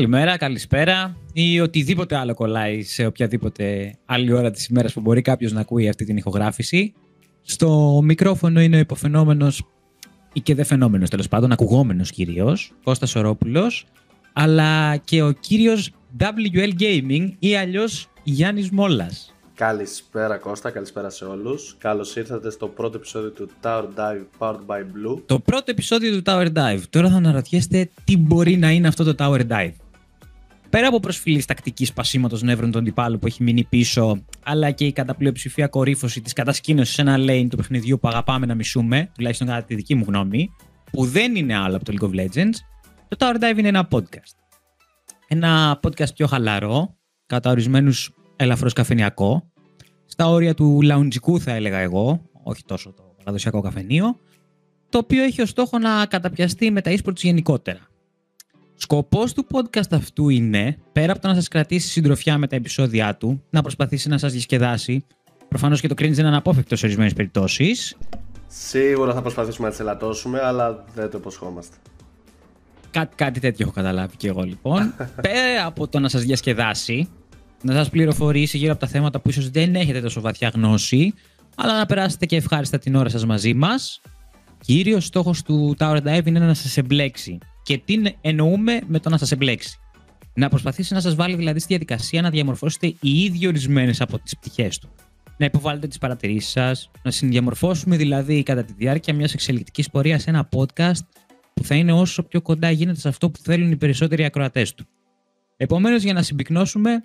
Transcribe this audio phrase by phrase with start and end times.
[0.00, 5.52] Καλημέρα, καλησπέρα ή οτιδήποτε άλλο κολλάει σε οποιαδήποτε άλλη ώρα της ημέρας που μπορεί κάποιος
[5.52, 6.92] να ακούει αυτή την ηχογράφηση.
[7.42, 9.62] Στο μικρόφωνο είναι ο υποφαινόμενος
[10.32, 13.86] ή και δε φαινόμενος τέλος πάντων, ακουγόμενος κυρίως, Κώστας Ορόπουλος,
[14.32, 15.90] αλλά και ο κύριος
[16.20, 19.34] WL Gaming ή αλλιώς Γιάννης Μόλας.
[19.54, 21.76] Καλησπέρα Κώστα, καλησπέρα σε όλους.
[21.78, 25.22] Καλώς ήρθατε στο πρώτο επεισόδιο του Tower Dive Powered by Blue.
[25.26, 26.80] Το πρώτο επεισόδιο του Tower Dive.
[26.90, 29.72] Τώρα θα αναρωτιέστε τι μπορεί να είναι αυτό το Tower Dive.
[30.70, 34.92] Πέρα από προσφυλής τακτικής σπασίματο νεύρων των αντιπάλου που έχει μείνει πίσω, αλλά και η
[34.92, 39.46] κατά πλειοψηφία κορύφωση της κατασκήνωσης σε ένα lane του παιχνιδιού που αγαπάμε να μισούμε, τουλάχιστον
[39.46, 40.50] κατά τη δική μου γνώμη,
[40.92, 42.54] που δεν είναι άλλο από το League of Legends,
[43.08, 44.34] το Tower Dive είναι ένα podcast.
[45.28, 46.96] Ένα podcast πιο χαλαρό,
[47.26, 49.50] κατά ορισμένους ελαφρώς καφενιακό,
[50.06, 54.20] στα όρια του λαουντζικού θα έλεγα εγώ, όχι τόσο το παραδοσιακό καφενείο,
[54.88, 57.89] το οποίο έχει ως στόχο να καταπιαστεί με τα esports γενικότερα.
[58.82, 63.16] Σκοπός του podcast αυτού είναι, πέρα από το να σας κρατήσει συντροφιά με τα επεισόδια
[63.16, 65.04] του, να προσπαθήσει να σας διασκεδάσει,
[65.48, 67.96] προφανώς και το cringe είναι αναπόφευκτο σε ορισμένες περιπτώσεις.
[68.46, 71.76] Σίγουρα θα προσπαθήσουμε να τις ελαττώσουμε, αλλά δεν το υποσχόμαστε.
[72.90, 74.94] Κάτι, κάτι τέτοιο έχω καταλάβει και εγώ λοιπόν.
[75.28, 77.08] πέρα από το να σας διασκεδάσει,
[77.62, 81.14] να σας πληροφορήσει γύρω από τα θέματα που ίσως δεν έχετε τόσο βαθιά γνώση,
[81.56, 84.00] αλλά να περάσετε και ευχάριστα την ώρα σας μαζί μας.
[84.60, 87.38] Κύριος στόχος του Tower Dive είναι να σας εμπλέξει.
[87.62, 89.78] Και τι εννοούμε με το να σας εμπλέξει.
[90.34, 94.36] Να προσπαθήσει να σας βάλει δηλαδή στη διαδικασία να διαμορφώσετε οι ίδιοι ορισμένες από τις
[94.36, 94.90] πτυχές του.
[95.36, 100.48] Να υποβάλλετε τις παρατηρήσεις σας, να συνδιαμορφώσουμε δηλαδή κατά τη διάρκεια μιας εξελικτικής πορείας ένα
[100.56, 101.06] podcast
[101.54, 104.86] που θα είναι όσο πιο κοντά γίνεται σε αυτό που θέλουν οι περισσότεροι ακροατές του.
[105.56, 107.02] Επομένως, για να συμπυκνώσουμε,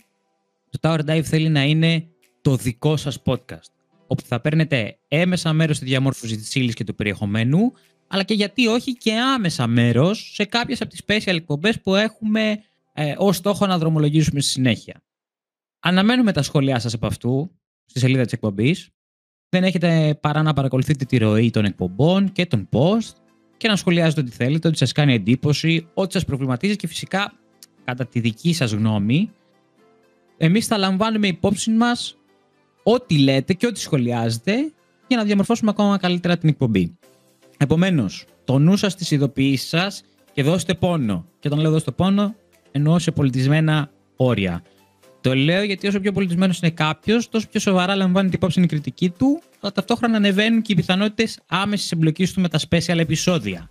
[0.70, 2.08] το Tower Dive θέλει να είναι
[2.42, 3.72] το δικό σας podcast,
[4.08, 7.72] όπου θα παίρνετε έμεσα μέρος στη διαμόρφωση της ύλης και του περιεχομένου,
[8.08, 12.64] αλλά και γιατί όχι και άμεσα μέρος σε κάποιες από τις special εκπομπές που έχουμε
[12.94, 15.02] ε, ως στόχο να δρομολογήσουμε στη συνέχεια.
[15.80, 17.52] Αναμένουμε τα σχόλιά σας από αυτού
[17.86, 18.90] στη σελίδα της εκπομπής.
[19.50, 23.14] Δεν έχετε παρά να παρακολουθείτε τη ροή των εκπομπών και των post
[23.58, 27.34] και να σχολιάζετε ό,τι θέλετε, ό,τι σας κάνει εντύπωση, ό,τι σας προβληματίζει και φυσικά
[27.84, 29.32] κατά τη δική σας γνώμη
[30.38, 32.18] εμείς θα λαμβάνουμε υπόψη μας
[32.84, 34.74] ό,τι λέτε και ό,τι σχολιάζετε
[35.08, 36.98] για να διαμορφώσουμε ακόμα καλύτερα την εκπομπή.
[37.58, 41.26] Επομένως, το νου σας στις ειδοποιήσεις σας και δώστε πόνο.
[41.40, 42.36] Και όταν λέω δώστε πόνο,
[42.72, 44.64] εννοώ σε πολιτισμένα όρια.
[45.22, 48.66] Το λέω γιατί όσο πιο πολιτισμένος είναι κάποιος, τόσο πιο σοβαρά λαμβάνει την υπόψη η
[48.66, 53.70] κριτική του, αλλά ταυτόχρονα ανεβαίνουν και οι πιθανότητες άμεσης εμπλοκής του με τα special επεισόδια.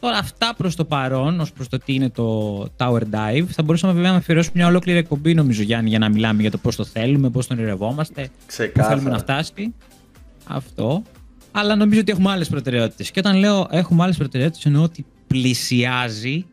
[0.00, 3.44] Τώρα αυτά προς το παρόν, ως προς το τι είναι το Tower Dive.
[3.48, 6.58] Θα μπορούσαμε βέβαια να αφιερώσουμε μια ολόκληρη εκπομπή, νομίζω, Γιάννη, για να μιλάμε για το
[6.58, 8.30] πώς το θέλουμε, πώς τον ονειρευόμαστε,
[8.72, 9.74] Πού θέλουμε να φτάσει.
[10.44, 11.02] Αυτό.
[11.52, 13.10] Αλλά νομίζω ότι έχουμε άλλες προτεραιότητες.
[13.10, 16.46] Και όταν λέω έχουμε άλλες προτεραιότητες, εννοώ ότι πλησιάζει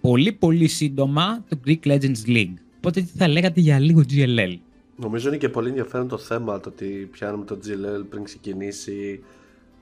[0.00, 2.54] πολύ πολύ σύντομα το Greek Legends League.
[2.76, 4.56] Οπότε τι θα λέγατε για λίγο GLL.
[4.96, 9.20] Νομίζω είναι και πολύ ενδιαφέρον το θέμα το ότι πιάνουμε το GLL πριν ξεκινήσει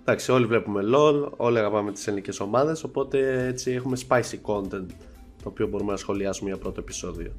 [0.04, 4.86] Εντάξει, όλοι βλέπουμε LOL, όλοι αγαπάμε τις ελληνικές ομάδες, οπότε έτσι έχουμε spicy content
[5.42, 7.32] το οποίο μπορούμε να σχολιάσουμε για πρώτο επεισόδιο.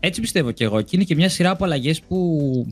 [0.00, 0.82] Έτσι πιστεύω και εγώ.
[0.82, 2.66] Και είναι και μια σειρά από αλλαγές που,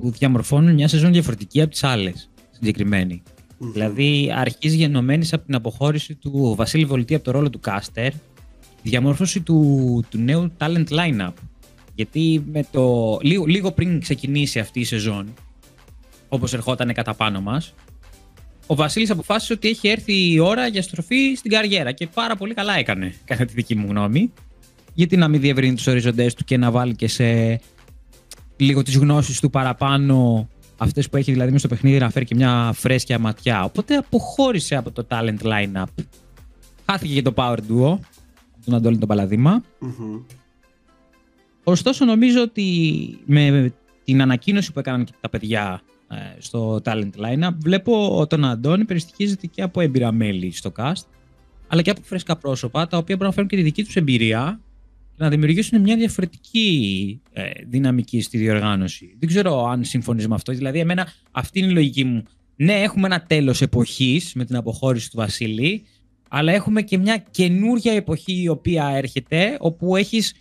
[0.00, 3.22] που διαμορφώνουν μια σεζόν διαφορετική από τις άλλες συγκεκριμένη.
[3.58, 8.12] Δηλαδή, αρχίζει γενομένη από την αποχώρηση του Βασίλη Βολτή από το ρόλο του Κάστερ,
[8.82, 11.32] τη διαμόρφωση του, του νέου talent lineup.
[11.94, 15.34] Γιατί με το, λίγο, λίγο πριν ξεκινήσει αυτή η σεζόν,
[16.28, 17.74] όπως ερχόταν κατά πάνω μας,
[18.66, 22.54] ο Βασίλης αποφάσισε ότι έχει έρθει η ώρα για στροφή στην καριέρα και πάρα πολύ
[22.54, 24.32] καλά έκανε, κατά τη δική μου γνώμη.
[24.94, 27.60] Γιατί να μην διευρύνει τους οριζοντές του και να βάλει και σε
[28.64, 32.34] λίγο τις γνώσεις του παραπάνω, αυτές που έχει δηλαδή μέσα στο παιχνίδι, να φέρει και
[32.34, 33.64] μια φρέσκια ματιά.
[33.64, 35.84] Οπότε αποχώρησε από το talent lineup.
[36.86, 37.98] Χάθηκε και το power duo,
[38.64, 39.62] τον Αντώνη τον παλαδημα
[41.64, 43.72] Ωστόσο, νομίζω ότι με
[44.04, 47.54] την ανακοίνωση που έκαναν και τα παιδιά ε, στο talent lineup.
[47.58, 51.04] Βλέπω τον Αντώνη περιστοιχίζεται και από έμπειρα μέλη στο cast,
[51.68, 54.60] αλλά και από φρέσκα πρόσωπα, τα οποία μπορούν να φέρουν και τη δική τους εμπειρία
[54.60, 54.69] και
[55.20, 59.16] να δημιουργήσουν μια διαφορετική ε, δυναμική στη διοργάνωση.
[59.18, 60.52] Δεν ξέρω αν συμφωνείς με αυτό.
[60.52, 62.22] Δηλαδή, εμένα αυτή είναι η λογική μου.
[62.56, 65.84] Ναι, έχουμε ένα τέλος εποχής με την αποχώρηση του Βασίλη,
[66.28, 70.34] αλλά έχουμε και μια καινούρια εποχή η οποία έρχεται, όπου έχεις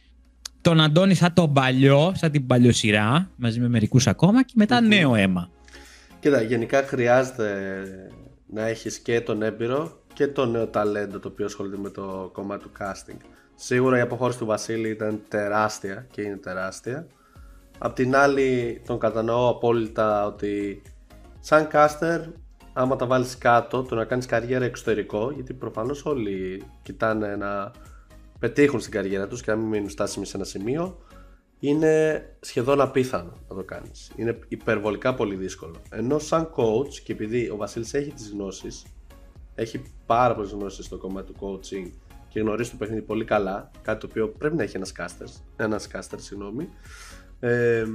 [0.62, 5.16] τον Αντώνη σαν τον παλιό, σαν την παλιοσυρά, μαζί με μερικούς ακόμα και μετά νέο
[5.16, 5.50] αίμα.
[6.20, 7.54] Κοίτα, γενικά χρειάζεται
[8.54, 12.64] να έχεις και τον έμπειρο και το νέο ταλέντο το οποίο ασχολείται με το κομμάτι
[12.64, 13.18] του casting.
[13.62, 17.08] Σίγουρα η αποχώρηση του Βασίλη ήταν τεράστια και είναι τεράστια.
[17.78, 20.82] Απ' την άλλη τον κατανοώ απόλυτα ότι
[21.40, 22.20] σαν caster
[22.74, 27.72] άμα τα βάλεις κάτω το να κάνεις καριέρα εξωτερικό γιατί προφανώς όλοι κοιτάνε να
[28.40, 30.98] πετύχουν στην καριέρα τους και να μην μείνουν στάσιμοι σε ένα σημείο
[31.60, 34.12] είναι σχεδόν απίθανο να το κάνεις.
[34.16, 35.76] Είναι υπερβολικά πολύ δύσκολο.
[35.90, 38.86] Ενώ σαν coach και επειδή ο Βασίλης έχει τις γνώσεις,
[39.56, 41.92] έχει πάρα πολλές γνώσεις στο κομμάτι του coaching
[42.30, 45.88] και γνωρίζει το παιχνίδι πολύ καλά, κάτι το οποίο πρέπει να έχει ένας caster, ένας
[45.94, 46.70] caster συγγνώμη.
[47.40, 47.86] Ε,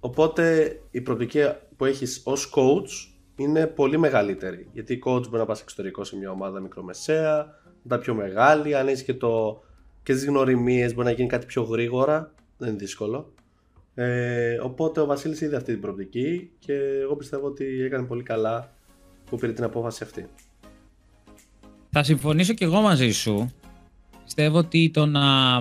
[0.00, 1.40] οπότε η προοπτική
[1.76, 4.68] που έχεις ως coach είναι πολύ μεγαλύτερη.
[4.72, 9.02] Γιατί coach μπορεί να πας εξωτερικό σε μια ομάδα μικρομεσαία, τα πιο μεγάλη, αν έχεις
[9.02, 9.62] και, το,
[10.02, 13.32] και τις γνωριμίες μπορεί να γίνει κάτι πιο γρήγορα, δεν είναι δύσκολο.
[13.94, 18.72] Ε, οπότε ο Βασίλης είδε αυτή την προοπτική και εγώ πιστεύω ότι έκανε πολύ καλά
[19.24, 20.26] που πήρε την απόφαση αυτή.
[21.90, 23.52] Θα συμφωνήσω και εγώ μαζί σου.
[24.24, 25.60] Πιστεύω ότι το να,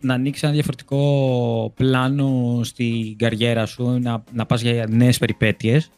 [0.00, 5.90] να ανοίξεις ένα διαφορετικό πλάνο στην καριέρα σου, να, να πας για νέες περιπέτειες,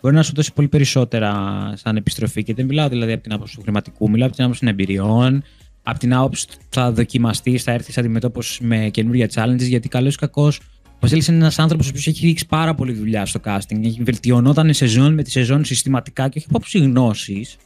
[0.00, 1.32] μπορεί να σου δώσει πολύ περισσότερα
[1.76, 2.42] σαν επιστροφή.
[2.42, 5.42] Και δεν μιλάω δηλαδή από την άποψη του χρηματικού, μιλάω από την άποψη των εμπειριών,
[5.82, 9.68] από την άποψη που θα δοκιμαστείς, θα έρθεις αντιμετώπισης με καινούργια challenges.
[9.68, 10.52] Γιατί καλό ή κακό,
[10.84, 13.84] ο Βασίλης είναι ένας άνθρωπος που έχει ρίξει πάρα πολύ δουλειά στο casting.
[13.84, 17.56] Έχει βελτιωνόταν σεζόν με τη σεζόν συστηματικά και όχι από άποψη γνώσης,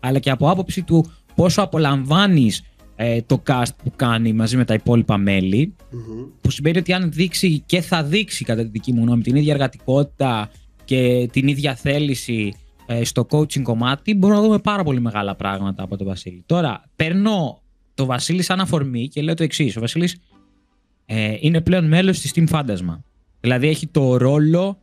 [0.00, 2.62] αλλά και από άποψη του πόσο απολαμβάνεις
[3.00, 5.74] ε, το cast που κάνει μαζί με τα υπόλοιπα μέλη.
[5.78, 6.28] Mm-hmm.
[6.40, 9.52] Που σημαίνει ότι αν δείξει και θα δείξει, κατά τη δική μου γνώμη, την ίδια
[9.52, 10.50] εργατικότητα
[10.84, 12.54] και την ίδια θέληση
[12.86, 16.42] ε, στο coaching κομμάτι, μπορούμε να δούμε πάρα πολύ μεγάλα πράγματα από τον Βασίλη.
[16.46, 17.62] Τώρα, παίρνω
[17.94, 19.76] το Βασίλη σαν αφορμή και λέω το εξής.
[19.76, 20.20] Ο Βασίλης
[21.06, 22.98] ε, είναι πλέον μέλος της Team Fantasma.
[23.40, 24.78] Δηλαδή έχει το ρόλο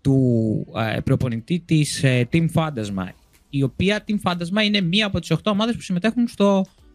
[0.00, 3.08] του ε, προπονητή της ε, Team Fantasma.
[3.50, 6.85] Η οποία Team Fantasma είναι μία από τις 8 ομάδες που συμμετέχουν στο ε,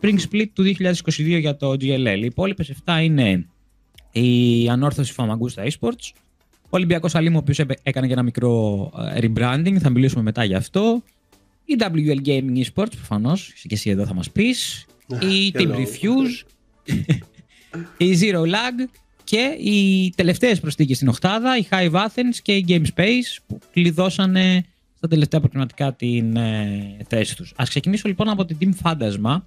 [0.00, 2.18] Spring Split του 2022 για το GLL.
[2.20, 3.46] Οι υπόλοιπες 7 είναι
[4.12, 6.10] η Ανόρθωση Φαμαγκούστα Esports,
[6.62, 10.54] ο Ολυμπιακός Αλήμου, ο οποίος έκανε και ένα μικρό ε, rebranding, θα μιλήσουμε μετά γι'
[10.54, 11.02] αυτό.
[11.64, 14.86] Η WL Gaming Esports, προφανώς, και εσύ εδώ θα μας πεις.
[15.08, 16.46] η Team Refuse.
[18.06, 18.88] η Zero Lag
[19.24, 24.64] και οι τελευταίες προσθήκες στην Οχτάδα, η Hive Athens και η Game Space που κλειδώσανε
[24.96, 27.52] στα τελευταία προκριματικά την ε, θέση τους.
[27.56, 29.40] Ας ξεκινήσω λοιπόν από την Team Fantasma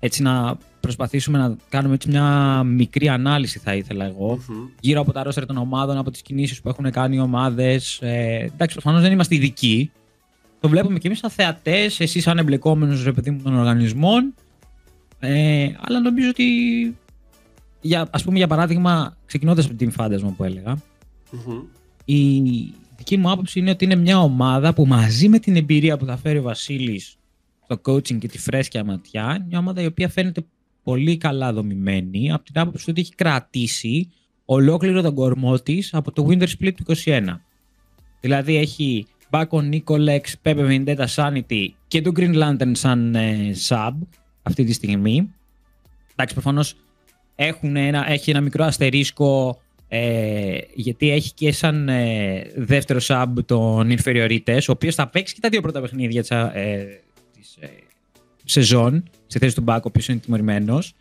[0.00, 4.12] έτσι να προσπαθήσουμε να κάνουμε έτσι μια μικρή ανάλυση θα ήθελα
[4.80, 7.98] γύρω από τα ρόστερ των ομάδων, από τις κινήσεις που έχουν κάνει οι ομάδες.
[8.02, 9.90] Ε, εντάξει, προφανώς δεν είμαστε ειδικοί.
[10.60, 14.34] Το βλέπουμε και εμείς σαν θεατές, εσείς σαν εμπλεκόμενος ρε παιδί μου των οργανισμών.
[15.18, 16.44] Ε, αλλά νομίζω ότι
[17.80, 20.78] για, ας πούμε για παράδειγμα ξεκινώντας από την Φάντασμα που ελεγα
[22.04, 22.40] η
[23.08, 26.16] δική μου άποψη είναι ότι είναι μια ομάδα που μαζί με την εμπειρία που θα
[26.16, 27.16] φέρει ο Βασίλης
[27.64, 30.44] στο coaching και τη φρέσκια ματιά, μια ομάδα η οποία φαίνεται
[30.82, 34.10] πολύ καλά δομημένη από την άποψη ότι έχει κρατήσει
[34.44, 37.22] ολόκληρο τον κορμό της από το Winter Split του 21.
[38.20, 43.92] Δηλαδή έχει Bacon, Nicolex, Pepe Vendetta, Sanity και το Green Lantern σαν ε, sub
[44.42, 45.34] αυτή τη στιγμή.
[46.12, 46.74] Εντάξει, προφανώς
[47.36, 54.60] ένα, έχει ένα μικρό αστερίσκο ε, γιατί έχει και σαν ε, δεύτερο sub τον Inferiorites,
[54.68, 56.84] ο οποίος θα παίξει και τα δύο πρώτα παιχνίδια ε,
[57.32, 57.68] της ε,
[58.44, 60.94] σεζόν στη θέση του Μπάκ, ο οποίος είναι τιμωρημένος.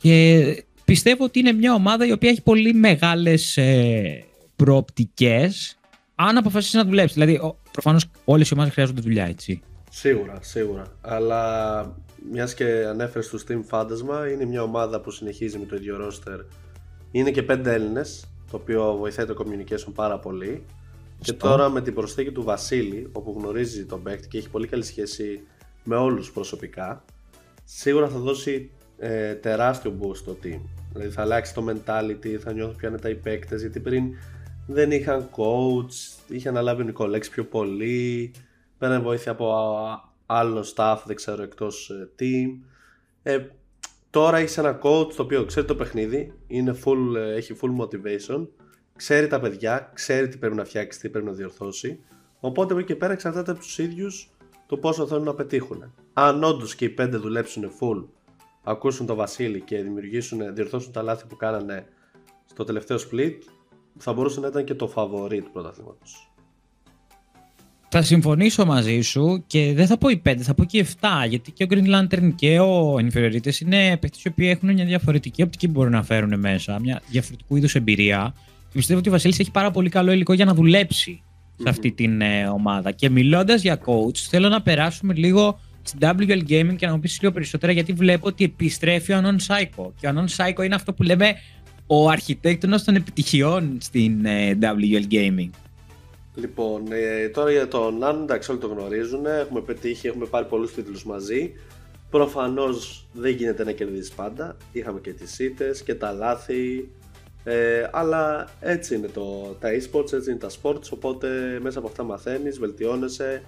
[0.00, 4.24] Και πιστεύω ότι είναι μια ομάδα η οποία έχει πολύ μεγάλες ε,
[4.56, 5.78] προοπτικές.
[6.14, 7.12] Αν αποφασίσεις να δουλέψεις.
[7.12, 9.60] Δηλαδή, προφανώς όλες οι ομάδες χρειάζονται δουλειά, έτσι.
[9.90, 10.84] Σίγουρα, σίγουρα.
[11.00, 11.96] Αλλά
[12.32, 16.38] μιας και ανέφερες στο Steam Fantasma, είναι μια ομάδα που συνεχίζει με το ίδιο roster.
[17.10, 20.64] Είναι και πέντε Έλληνες, το οποίο βοηθάει το communication πάρα πολύ.
[21.20, 24.82] Και τώρα με την προσθήκη του Βασίλη, όπου γνωρίζει τον παίκτη και έχει πολύ καλή
[24.82, 25.42] σχέση
[25.84, 27.04] με όλους προσωπικά,
[27.64, 30.60] σίγουρα θα δώσει ε, τεράστιο boost στο team.
[30.92, 33.20] Δηλαδή θα αλλάξει το mentality, θα νιώθουν ποια είναι τα οι
[33.56, 34.04] γιατί πριν
[34.66, 38.32] δεν είχαν coach, είχε αναλάβει ο Νικολέξ πιο πολύ,
[38.78, 39.54] πέραν βοήθεια από
[40.26, 42.68] άλλο staff, δεν ξέρω, εκτός ε, team.
[43.22, 43.38] Ε,
[44.10, 48.46] τώρα έχεις ένα coach το οποίο ξέρει το παιχνίδι, είναι full, ε, έχει full motivation,
[48.96, 52.00] ξέρει τα παιδιά, ξέρει τι πρέπει να φτιάξει, τι πρέπει να διορθώσει.
[52.40, 54.30] Οπότε από εκεί και πέρα εξαρτάται από τους ίδιους
[54.66, 55.94] το πόσο θέλουν να πετύχουν.
[56.12, 58.04] Αν όντως και οι πέντε δουλέψουν full,
[58.62, 61.86] ακούσουν το Βασίλη και δημιουργήσουν, διορθώσουν τα λάθη που κάνανε
[62.44, 63.38] στο τελευταίο split,
[63.98, 66.27] θα μπορούσε να ήταν και το φαβορή του πρωταθλήματος.
[67.90, 71.06] Θα συμφωνήσω μαζί σου και δεν θα πω οι πέντε, θα πω και οι 7.
[71.28, 75.42] Γιατί και ο Green Lantern και ο Inferiorites είναι παίχτε οι οποίοι έχουν μια διαφορετική
[75.42, 78.34] οπτική που μπορούν να φέρουν μέσα, μια διαφορετικού είδους εμπειρία.
[78.68, 81.22] Και πιστεύω ότι ο Βασίλης έχει πάρα πολύ καλό υλικό για να δουλέψει
[81.62, 82.90] σε αυτή την ε, ομάδα.
[82.90, 87.18] Και μιλώντας για coach, θέλω να περάσουμε λίγο στην WL Gaming και να μου πεις
[87.20, 89.90] λίγο περισσότερα γιατί βλέπω ότι επιστρέφει ο Anon Psycho.
[90.00, 91.34] Και ο Anon Psycho είναι αυτό που λέμε
[91.86, 95.50] ο αρχιτέκτονας των επιτυχιών στην ε, WL Gaming.
[96.38, 100.72] Λοιπόν, ε, τώρα για τον Anon, εντάξει όλοι το γνωρίζουν, έχουμε πετύχει, έχουμε πάρει πολλούς
[100.72, 101.54] τίτλους μαζί.
[102.10, 104.56] Προφανώς δεν γίνεται να κερδίσεις πάντα.
[104.72, 106.90] Είχαμε και τις ήττες και τα λάθη.
[107.44, 110.90] Ε, αλλά έτσι είναι το, τα e-sports, έτσι είναι τα sports.
[110.92, 113.42] Οπότε μέσα από αυτά μαθαίνεις, βελτιώνεσαι,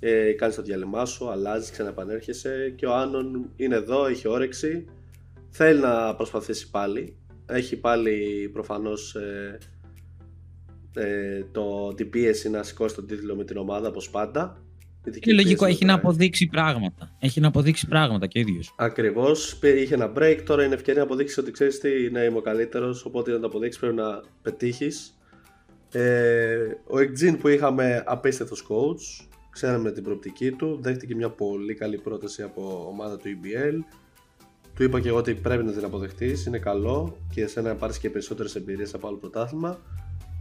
[0.00, 2.72] ε, κάνεις το διάλειμμα σου, αλλάζεις, ξαναεπανέρχεσαι.
[2.76, 4.84] Και ο Άνων είναι εδώ, έχει όρεξη.
[5.50, 7.16] Θέλει να προσπαθήσει πάλι.
[7.46, 9.58] Έχει πάλι προφανώς ε,
[10.94, 14.58] ε, το, την πίεση να σηκώσει τον τίτλο με την ομάδα όπως πάντα.
[15.20, 17.16] Είναι λογικό, έχει να αποδείξει πράγματα.
[17.18, 18.74] Έχει να αποδείξει πράγματα και ίδιος.
[18.76, 19.58] Ακριβώς.
[19.62, 23.04] Είχε ένα break, τώρα είναι ευκαιρία να αποδείξεις ότι ξέρεις τι, ναι, είμαι ο καλύτερος.
[23.04, 25.18] Οπότε να το αποδείξεις πρέπει να πετύχεις.
[25.92, 31.98] Ε, ο Εκτζίν που είχαμε απίστευτος coach, ξέραμε την προοπτική του, δέχτηκε μια πολύ καλή
[31.98, 33.78] πρόταση από ομάδα του EBL.
[34.74, 37.98] Του είπα και εγώ ότι πρέπει να την αποδεχτείς, είναι καλό και εσένα να πάρεις
[37.98, 39.78] και περισσότερες εμπειρίες από άλλο πρωτάθλημα.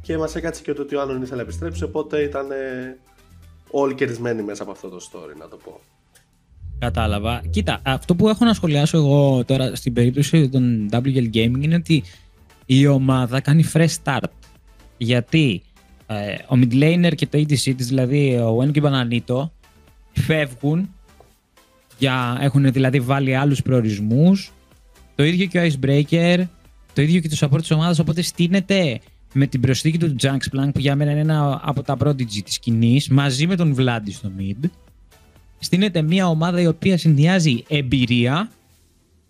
[0.03, 2.47] Και μας έκατσε και το ότι ο Άλλον ήθελε να επιστρέψει, οπότε ήταν
[3.71, 5.79] όλοι κερδισμένοι μέσα από αυτό το story, να το πω.
[6.79, 7.41] Κατάλαβα.
[7.49, 12.03] Κοίτα, αυτό που έχω να σχολιάσω εγώ τώρα στην περίπτωση των WL Gaming είναι ότι
[12.65, 14.29] η ομάδα κάνει fresh start.
[14.97, 15.61] Γιατί
[16.07, 19.49] ε, ο midlaner και το EDC της, δηλαδή ο Wen και ο Bananito,
[20.13, 20.89] φεύγουν
[21.97, 24.51] για, έχουν δηλαδή βάλει άλλους προορισμούς.
[25.15, 26.43] Το ίδιο και ο Icebreaker,
[26.93, 28.99] το ίδιο και το support της ομάδας, οπότε στείνεται
[29.33, 33.09] με την προσθήκη του Junks που για μένα είναι ένα από τα prodigy της σκηνής,
[33.09, 34.69] μαζί με τον Vladi στο mid,
[35.59, 38.51] στείνεται μια ομάδα η οποία συνδυάζει εμπειρία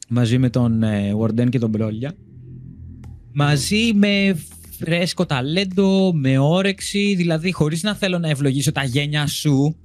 [0.08, 2.16] μαζί με τον ε, Warden και τον Μπρόλια
[3.34, 4.40] μαζί με
[4.80, 9.76] φρέσκο ταλέντο, με όρεξη, δηλαδή χωρίς να θέλω να ευλογήσω τα γένια σου,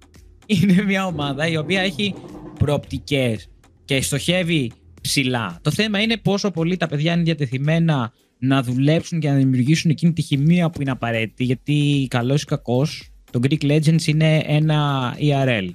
[0.46, 2.14] είναι μια ομάδα η οποία έχει
[2.58, 3.48] προοπτικές
[3.84, 5.58] και στοχεύει ψηλά.
[5.62, 10.12] Το θέμα είναι πόσο πολύ τα παιδιά είναι διατεθειμένα να δουλέψουν και να δημιουργήσουν εκείνη
[10.12, 15.68] τη χημεία που είναι απαραίτητη, γιατί καλός ή κακός, το Greek Legends είναι ένα ERL.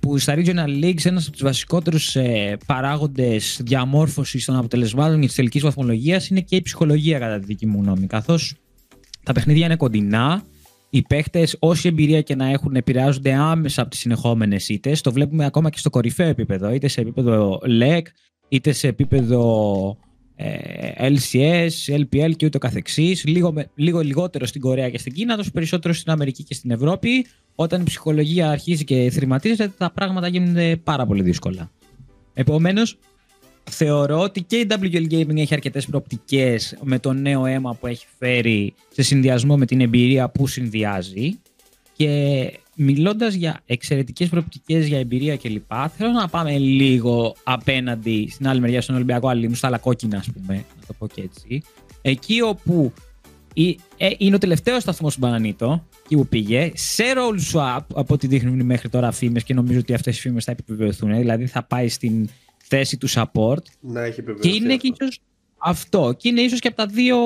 [0.00, 5.36] Που στα Regional Leagues ένας από τους βασικότερους ε, παράγοντες διαμόρφωσης των αποτελεσμάτων και της
[5.36, 8.06] τελικής βαθμολογίας είναι και η ψυχολογία, κατά τη δική μου γνώμη.
[8.06, 8.54] Καθώς
[9.22, 10.42] τα παιχνίδια είναι κοντινά,
[10.90, 15.00] οι παίχτες, όση εμπειρία και να έχουν, επηρεάζονται άμεσα από τις συνεχόμενες ήττες.
[15.00, 18.02] Το βλέπουμε ακόμα και στο κορυφαίο επίπεδο, είτε σε επίπεδο LEC,
[18.48, 19.42] είτε σε επίπεδο
[19.88, 20.05] ε,
[20.98, 25.94] LCS, LPL και ούτω καθεξής, λίγο, λίγο λιγότερο στην Κορέα και στην Κίνα, τόσο περισσότερο
[25.94, 27.26] στην Αμερική και στην Ευρώπη.
[27.54, 31.70] Όταν η ψυχολογία αρχίζει και θρηματίζεται, τα πράγματα γίνονται πάρα πολύ δύσκολα.
[32.34, 32.98] Επομένως,
[33.70, 38.06] θεωρώ ότι και η WL Gaming έχει αρκετές προοπτικές με το νέο αίμα που έχει
[38.18, 41.38] φέρει σε συνδυασμό με την εμπειρία που συνδυάζει.
[41.92, 48.60] Και μιλώντας για εξαιρετικές προοπτικές, για εμπειρία κλπ., θέλω να πάμε λίγο απέναντι στην άλλη
[48.60, 51.62] μεριά, στον Ολυμπιακό Αλλήμου, στα άλλα κόκκινα, ας πούμε, να το πω και έτσι.
[52.02, 52.92] Εκεί όπου
[53.96, 58.26] ε, είναι ο τελευταίος σταθμός του Μπανανίτο, εκεί που πήγε, σε roll swap, από ό,τι
[58.26, 61.16] δείχνουν μέχρι τώρα φήμες και νομίζω ότι αυτές οι φήμες θα επιβεβαιωθούν.
[61.16, 63.62] Δηλαδή θα πάει στην θέση του support.
[63.80, 64.48] Να έχει επιβεβαιωθεί.
[64.48, 65.18] Και είναι και ίσως
[65.58, 66.14] αυτό.
[66.16, 67.16] Και είναι ίσως και από τα δύο.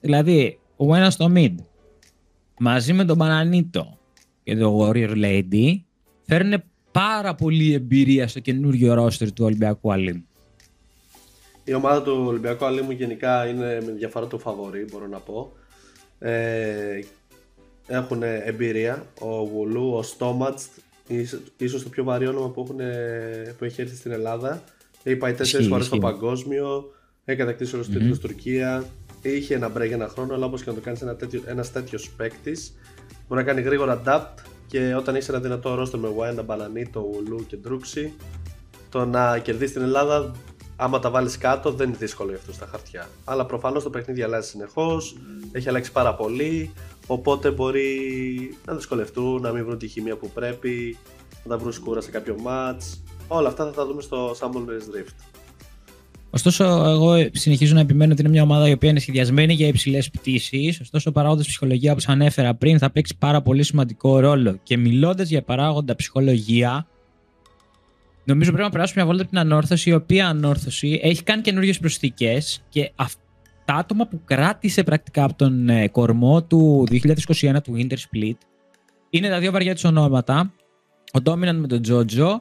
[0.00, 1.54] Δηλαδή, ο ένας στο mid
[2.58, 3.97] μαζί με τον Μπανανίτο
[4.48, 5.80] και το Warrior Lady
[6.26, 6.62] φέρνουν
[6.92, 10.26] πάρα πολύ εμπειρία στο καινούργιο ρόστερ του Ολυμπιακού Αλήμου.
[11.64, 15.52] Η ομάδα του Ολυμπιακού Αλήμου γενικά είναι με διαφορά του φαβορή, μπορώ να πω.
[16.18, 17.00] Ε,
[17.86, 19.06] έχουν εμπειρία.
[19.20, 20.68] Ο Βουλού, ο Στόματς,
[21.56, 22.76] ίσως το πιο βαρύ όνομα που, έχουν,
[23.58, 24.64] που έχει έρθει στην Ελλάδα.
[25.02, 26.92] Έχει πάει τέσσερις φορές στο παγκόσμιο,
[27.24, 28.84] έχει κατακτήσει όλου του τίτλου Τουρκία.
[29.22, 31.72] Είχε ένα break ένα χρόνο, αλλά όπως και να το κάνεις ένα τέτοιο ένας
[32.16, 32.74] παίκτης,
[33.28, 37.46] Μπορεί να κάνει γρήγορα adapt και όταν έχει ένα δυνατό ρόστο με Wayne, Μπαλανίτο, Ουλού
[37.46, 38.12] και Ντρούξι,
[38.88, 40.32] το να κερδίσεις την Ελλάδα,
[40.76, 43.08] άμα τα βάλεις κάτω, δεν είναι δύσκολο για αυτούς στα χαρτιά.
[43.24, 45.16] Αλλά προφανώς το παιχνίδι αλλάζει συνεχώς,
[45.52, 46.72] έχει αλλάξει πάρα πολύ.
[47.06, 47.98] Οπότε μπορεί
[48.64, 50.98] να δυσκολευτούν, να μην βρουν τη χημεία που πρέπει,
[51.44, 52.98] να τα βρουν σκούρα σε κάποιο match.
[53.28, 55.37] Όλα αυτά θα τα δούμε στο Summer Drift.
[56.30, 60.10] Ωστόσο, εγώ συνεχίζω να επιμένω ότι είναι μια ομάδα η οποία είναι σχεδιασμένη για υψηλές
[60.10, 60.80] πτήσεις.
[60.80, 64.58] Ωστόσο, ο παράγοντας ψυχολογία, όπως ανέφερα πριν, θα παίξει πάρα πολύ σημαντικό ρόλο.
[64.62, 66.86] Και μιλώντας για παράγοντα ψυχολογία,
[68.24, 71.72] νομίζω πρέπει να περάσουμε μια βόλτα από την ανόρθωση, η οποία ανόρθωση έχει κάνει καινούριε
[71.80, 73.20] προσθήκες και αυτά
[73.64, 78.36] τα άτομα που κράτησε πρακτικά από τον ε, κορμό του 2021 του Winter Split
[79.10, 80.52] είναι τα δύο βαριά της ονόματα,
[81.12, 82.40] ο Dominant με τον Τζότζο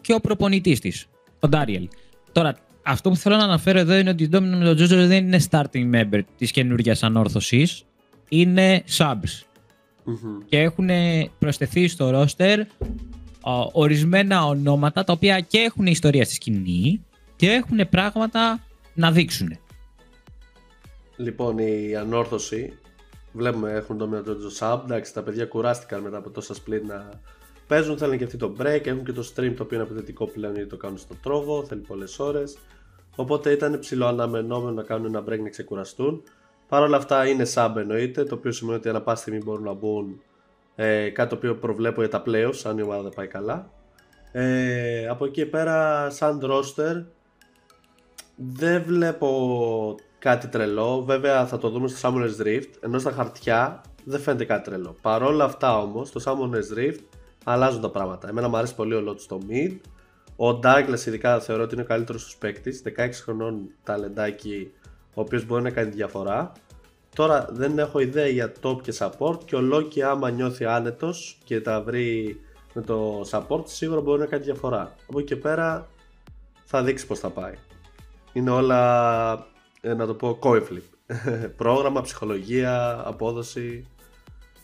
[0.00, 1.06] και ο προπονητής της,
[1.40, 1.88] ο Ντάριελ.
[2.32, 5.26] Τώρα, αυτό που θέλω να αναφέρω εδώ είναι ότι η Domino με τον Τζότζο δεν
[5.26, 7.84] είναι starting member της καινούργιας ανόρθωσης.
[8.28, 9.42] Είναι subs.
[10.48, 10.88] Και έχουν
[11.38, 12.58] προσθεθεί στο roster
[13.72, 17.04] ορισμένα ονόματα τα οποία και έχουν ιστορία στη σκηνή
[17.36, 18.60] και έχουν πράγματα
[18.94, 19.58] να δείξουν.
[21.16, 22.72] Λοιπόν, η ανόρθωση
[23.32, 24.80] βλέπουμε έχουν το Τζότζο sub.
[24.84, 27.10] Εντάξει, τα παιδιά κουράστηκαν μετά από τόσα split να
[27.68, 30.54] παίζουν, θέλουν και αυτοί το break, έχουν και το stream το οποίο είναι απαιτητικό πλέον
[30.54, 32.58] γιατί το κάνουν στο τρόγο, θέλει πολλές ώρες.
[33.16, 36.22] Οπότε ήταν ψηλό αναμενόμενο να κάνουν ένα break να ξεκουραστούν.
[36.68, 39.72] Παρ' όλα αυτά είναι sub εννοείται, το οποίο σημαίνει ότι ανά πάση στιγμή μπορούν να
[39.72, 40.20] μπουν
[40.74, 43.70] ε, κάτι το οποίο προβλέπω για τα playoffs, αν η ομάδα δεν πάει καλά.
[44.32, 47.04] Ε, από εκεί πέρα, σαν roster,
[48.36, 51.04] δεν βλέπω κάτι τρελό.
[51.04, 54.96] Βέβαια θα το δούμε στο Summoner's Rift, ενώ στα χαρτιά δεν φαίνεται κάτι τρελό.
[55.02, 58.28] Παρ' όλα αυτά όμως, στο Summoner's Rift αλλάζουν τα πράγματα.
[58.28, 59.76] Εμένα μου αρέσει πολύ ο Lot στο mid.
[60.36, 62.82] Ο Douglas ειδικά θεωρώ ότι είναι ο καλύτερος του παίκτη.
[62.96, 64.72] 16 χρονών ταλεντάκι,
[65.14, 66.52] ο οποίος μπορεί να κάνει διαφορά.
[67.14, 71.60] Τώρα δεν έχω ιδέα για top και support και ο Loki άμα νιώθει άνετος και
[71.60, 72.40] τα βρει
[72.74, 74.94] με το support σίγουρα μπορεί να κάνει διαφορά.
[75.08, 75.88] Από εκεί και πέρα
[76.64, 77.54] θα δείξει πώς θα πάει.
[78.32, 79.46] Είναι όλα,
[79.80, 81.14] ε, να το πω, coin flip.
[81.56, 83.86] Πρόγραμμα, ψυχολογία, απόδοση.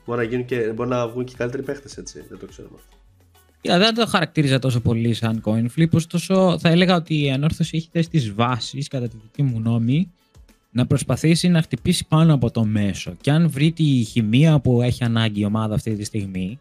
[0.06, 2.25] Μπορεί να, γίνουν και, μπορεί να βγουν και καλύτεροι παίχτες έτσι.
[2.28, 2.96] Δεν το ξέρουμε αυτό.
[3.66, 7.76] Yeah, δεν το χαρακτήριζα τόσο πολύ σαν coin flip, ωστόσο θα έλεγα ότι η ανόρθωση
[7.76, 10.12] έχει θέσει τις βάσεις, κατά τη δική μου γνώμη,
[10.70, 13.14] να προσπαθήσει να χτυπήσει πάνω από το μέσο.
[13.20, 16.58] Και αν βρει τη χημεία που έχει ανάγκη η ομάδα αυτή τη στιγμή,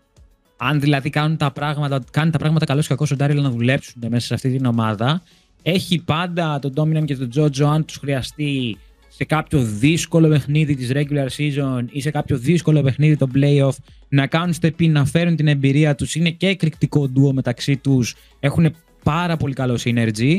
[0.58, 4.02] αν δηλαδή κάνουν τα πράγματα, κάνει τα πράγματα καλό και κακό ο Ντάριλ να δουλέψουν
[4.08, 5.22] μέσα σε αυτή την ομάδα,
[5.62, 8.78] έχει πάντα τον Dominant και τον Τζότζο αν τους χρειαστεί
[9.16, 13.76] σε κάποιο δύσκολο παιχνίδι της regular season ή σε κάποιο δύσκολο παιχνίδι το playoff
[14.10, 16.16] να κάνουν step να φέρουν την εμπειρία τους.
[16.16, 18.16] Είναι και εκρηκτικό ντουο μεταξύ τους.
[18.40, 20.38] Έχουν πάρα πολύ καλό synergy.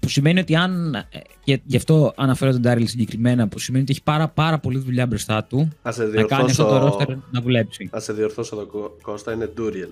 [0.00, 1.04] Που σημαίνει ότι αν.
[1.44, 5.06] Και γι' αυτό αναφέρω τον Daryl συγκεκριμένα, που σημαίνει ότι έχει πάρα, πάρα πολύ δουλειά
[5.06, 5.68] μπροστά του
[6.14, 7.90] να κάνει αυτό το roster να δουλέψει.
[7.96, 9.90] Να σε διορθώσω εδώ, Κώστα, είναι Duriel.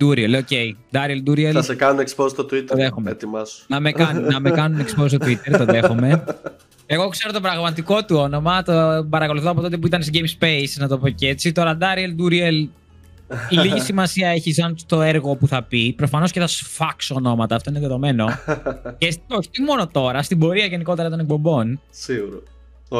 [0.00, 0.46] Duriel, OK.
[0.50, 0.72] Okay.
[0.92, 1.50] Daryl Duriel.
[1.52, 2.64] Θα σε κάνουν expose στο Twitter.
[2.66, 3.16] Το δέχομαι.
[3.66, 6.24] Να με, κάνουν, να με κάνουν expose στο Twitter, το δέχομαι.
[6.86, 10.74] Εγώ ξέρω το πραγματικό του όνομα, το παρακολουθώ από τότε που ήταν σε Game Space,
[10.78, 11.52] να το πω και έτσι.
[11.52, 12.68] Τώρα, Daryl Duriel,
[13.50, 15.92] λίγη σημασία έχει σαν το έργο που θα πει.
[15.96, 18.26] Προφανώς και θα σφάξω ονόματα, αυτό είναι δεδομένο.
[18.98, 21.80] και όχι μόνο τώρα, στην πορεία γενικότερα των εκπομπών.
[21.90, 22.42] Σίγουρο.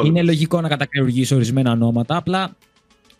[0.05, 2.15] Είναι λογικό να κατακρεουργήσει ορισμένα ονόματα.
[2.15, 2.55] Απλά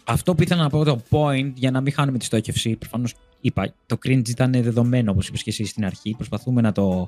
[0.03, 2.75] αυτό που ήθελα να πω το point για να μην χάνουμε τη στόχευση.
[2.75, 6.13] Προφανώς είπα, το cringe ήταν δεδομένο, όπως είπες και εσύ στην αρχή.
[6.17, 7.08] Προσπαθούμε να το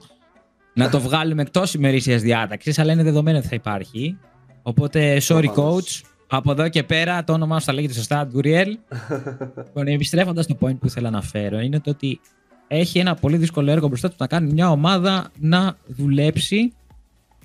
[0.79, 4.17] να το βγάλουμε εκτός ημερήσιας διάταξης, αλλά είναι δεδομένο ότι θα υπάρχει.
[4.61, 6.01] Οπότε, sorry coach.
[6.27, 8.77] Από εδώ και πέρα το όνομά σου θα λέγεται σωστά, Γκουριέλ.
[9.65, 12.19] λοιπόν, επιστρέφοντας στο point που ήθελα να φέρω, είναι το ότι
[12.67, 16.73] έχει ένα πολύ δύσκολο έργο μπροστά του να κάνει μια ομάδα να δουλέψει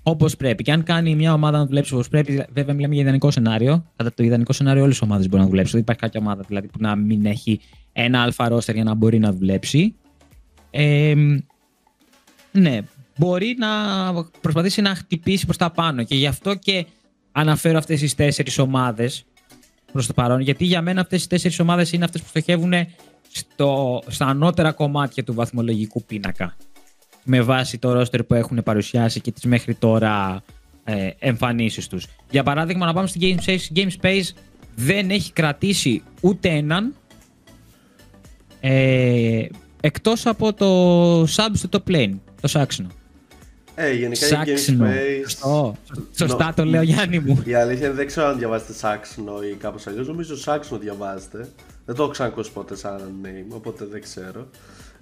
[0.03, 0.63] όπως πρέπει.
[0.63, 3.85] Και αν κάνει μια ομάδα να δουλέψει όπως πρέπει, βέβαια μιλάμε για ιδανικό σενάριο.
[3.97, 5.73] Κατά το ιδανικό σενάριο, όλες οι ομάδες μπορούν να δουλέψουν.
[5.73, 7.61] Δεν υπάρχει κάποια ομάδα δηλαδή, που να μην έχει
[7.93, 9.95] ένα αλφα ρόστερ για να μπορεί να δουλέψει.
[10.71, 11.15] Ε,
[12.53, 12.81] ναι,
[13.17, 13.69] μπορεί να
[14.41, 16.87] προσπαθήσει να χτυπήσει προς τα πάνω και γι' αυτό και
[17.33, 19.25] αναφέρω αυτές τις τέσσερις ομάδες
[19.93, 22.73] προς το παρόν γιατί για μένα αυτές οι τέσσερις ομάδες είναι αυτές που στοχεύουν
[23.33, 26.57] στο, στα ανώτερα κομμάτια του βαθμολογικού πίνακα
[27.25, 30.43] με βάση το ρόστερ που έχουν παρουσιάσει και τις μέχρι τώρα
[30.85, 32.07] ε, εμφανίσεις τους.
[32.31, 34.29] Για παράδειγμα να πάμε στη Game Space, Game Space
[34.75, 36.95] δεν έχει κρατήσει ούτε έναν
[38.61, 39.47] ε,
[39.81, 42.87] εκτός από το sub στο top lane, το Saxon.
[43.75, 45.73] Ε, γενικά η Game Space.
[46.17, 47.43] Σωστά το λέω, Γιάννη μου.
[47.45, 50.07] Η αλήθεια δεν ξέρω αν διαβάζετε Σάξινο ή κάπως αλλιώς.
[50.07, 51.49] Νομίζω Σάξινο διαβάζετε.
[51.87, 54.49] Δεν το έχω ξανακούσει ποτέ σαν name, οπότε δεν ξέρω.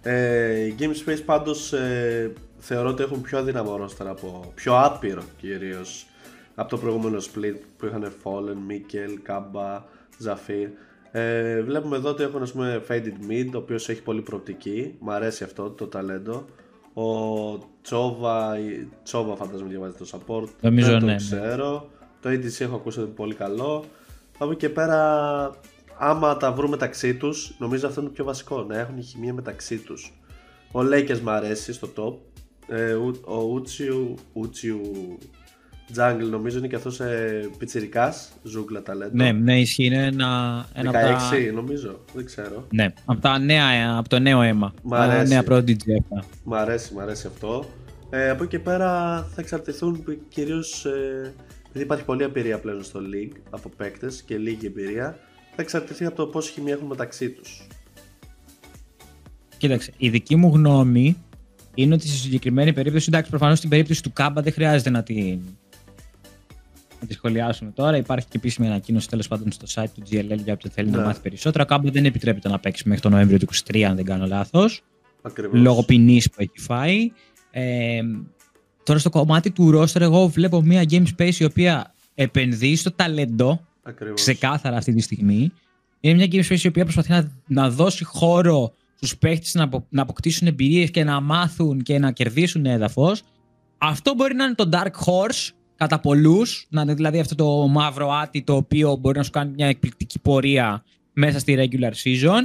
[0.02, 4.52] Ε, η Game Space πάντως ε, θεωρώ ότι έχουν πιο αδύναμο ρόστερ από.
[4.54, 6.06] πιο άπειρο κυρίως
[6.54, 9.80] από το προηγούμενο split που είχαν Fallen, Mikkel, Kamba,
[10.24, 10.68] Zafir.
[11.10, 14.94] Ε, βλέπουμε εδώ ότι έχουν ας πούμε Faded Mid, ο οποίος έχει πολύ προοπτική.
[14.98, 16.44] Μ' αρέσει αυτό το ταλέντο.
[16.94, 17.02] Ο
[17.82, 18.56] Τσόβα,
[19.02, 20.48] Τσόβα φαντάζομαι διαβάζει το support.
[20.60, 21.90] Νομίζω δεν ναι, το ξέρω.
[22.20, 23.84] Το ADC έχω ακούσει ότι είναι πολύ καλό.
[24.38, 25.50] Από και πέρα,
[25.98, 28.62] άμα τα βρουν μεταξύ τους, νομίζω αυτό είναι το πιο βασικό.
[28.62, 30.12] Να έχουν χημεία μεταξύ τους.
[30.72, 32.14] Ο Λέικες μου αρέσει στο top.
[32.74, 32.92] Ε,
[33.24, 34.80] ο Ούτσιου, Ούτσιου
[35.96, 39.10] Jungle νομίζω είναι και αυτός ε, πιτσιρικάς, ζούγκλα ταλέντο.
[39.12, 39.84] Ναι, ναι, ισχύει.
[39.84, 41.52] Είναι ένα, ένα 16 από τα...
[41.54, 42.66] νομίζω, δεν ξέρω.
[42.70, 44.74] Ναι, από, τα νέα, από το νέο αίμα.
[44.82, 45.32] Μ' αρέσει.
[45.32, 46.24] Νέα prodigy αυτά.
[46.44, 47.64] Μ' αρέσει, μ' αρέσει αυτό.
[48.10, 51.34] Ε, από εκεί και πέρα θα εξαρτηθούν κυρίως ε,
[51.68, 55.18] επειδή υπάρχει πολλή εμπειρία πλέον στο League από παίκτες και λίγη εμπειρία,
[55.56, 57.66] θα εξαρτηθεί από το πόση χημία έχουν μεταξύ τους.
[59.58, 61.16] Κοίταξε, η δική μου γνώμη
[61.74, 65.40] είναι ότι στη συγκεκριμένη περίπτωση, εντάξει, προφανώς στην περίπτωση του Κάμπα δεν χρειάζεται να την
[67.02, 67.96] να τη σχολιάσουμε τώρα.
[67.96, 70.96] Υπάρχει και επίσημη ανακοίνωση τέλος πάντων στο site του GLL για όποιον θέλει Ναι.
[70.96, 71.64] να μάθει περισσότερα.
[71.64, 74.82] Κάμπο δεν επιτρέπεται να παίξει μέχρι τον Νοέμβριο του 23, αν δεν κάνω λάθος.
[75.22, 75.60] Ακριβώς.
[75.60, 77.10] Λόγω ποινής που έχει φάει.
[77.50, 78.00] Ε,
[78.82, 83.60] τώρα στο κομμάτι του roster, εγώ βλέπω μια game space η οποία επενδύει στο ταλέντο
[83.82, 84.20] Ακριβώς.
[84.20, 85.52] ξεκάθαρα αυτή τη στιγμή.
[86.00, 89.86] Είναι μια Game Space η οποία προσπαθεί να, να δώσει χώρο στους παίχτες να, απο,
[89.88, 93.22] να αποκτήσουν εμπειρίες και να μάθουν και να κερδίσουν έδαφος.
[93.78, 95.50] Αυτό μπορεί να είναι το Dark Horse
[95.82, 99.52] κατά πολλούς, να είναι δηλαδή αυτό το μαύρο άτι το οποίο μπορεί να σου κάνει
[99.54, 102.42] μια εκπληκτική πορεία μέσα στη regular season.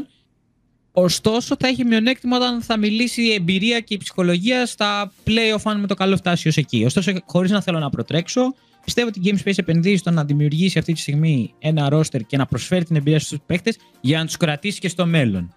[0.92, 5.80] Ωστόσο, θα έχει μειονέκτημα όταν θα μιλήσει η εμπειρία και η ψυχολογία στα playoff, αν
[5.80, 6.84] με το καλό φτάσει ως εκεί.
[6.86, 10.94] Ωστόσο, χωρίς να θέλω να προτρέξω, πιστεύω ότι η GameSpace επενδύει στο να δημιουργήσει αυτή
[10.94, 14.80] τη στιγμή ένα roster και να προσφέρει την εμπειρία στους παίκτες για να τους κρατήσει
[14.80, 15.54] και στο μέλλον.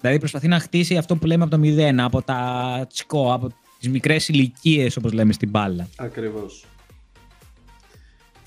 [0.00, 3.88] Δηλαδή, προσπαθεί να χτίσει αυτό που λέμε από το 0, από τα τσικό, από τις
[3.88, 5.88] μικρές ηλικίες, όπως λέμε στην μπάλα.
[5.96, 6.64] Ακριβώς.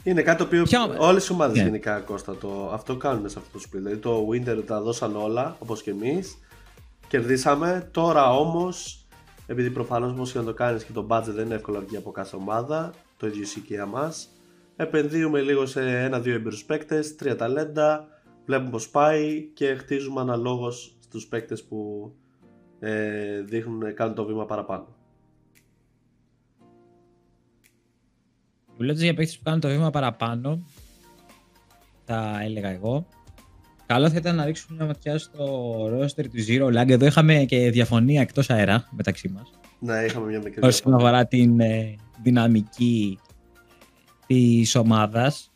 [0.07, 0.95] Είναι κάτι το οποίο Ποια...
[0.97, 1.59] όλες οι ομάδες yeah.
[1.59, 1.65] Ναι.
[1.65, 3.77] γενικά Κώστα το, αυτό κάνουν σε αυτό το split.
[3.77, 6.37] Δηλαδή το Winter τα δώσαν όλα όπως και εμείς.
[7.07, 7.89] Κερδίσαμε.
[7.91, 9.05] Τώρα όμως,
[9.47, 12.11] επειδή προφανώς όπως και να το κάνεις και το budget δεν είναι εύκολο αρκεί από
[12.11, 14.29] κάθε ομάδα, το ίδιο ισχύει και για μας.
[14.75, 18.07] Επενδύουμε λίγο σε ένα-δύο εμπειρού παίκτες, τρία ταλέντα,
[18.45, 22.11] βλέπουμε πώς πάει και χτίζουμε αναλόγως στους παίκτες που
[22.79, 24.96] ε, δείχνουν, κάνουν το βήμα παραπάνω.
[28.77, 30.65] Μιλώντα για παίκτε που κάνουν το βήμα παραπάνω,
[32.05, 33.07] θα έλεγα εγώ.
[33.85, 36.89] Καλό θα ήταν να ρίξουμε μια ματιά στο roster του Zero Lag.
[36.89, 39.51] Εδώ είχαμε και διαφωνία εκτός αέρα μεταξύ μας.
[39.79, 43.19] Ναι, είχαμε μια μικρή Όσον αφορά την ε, δυναμική
[44.27, 45.51] της ομάδας.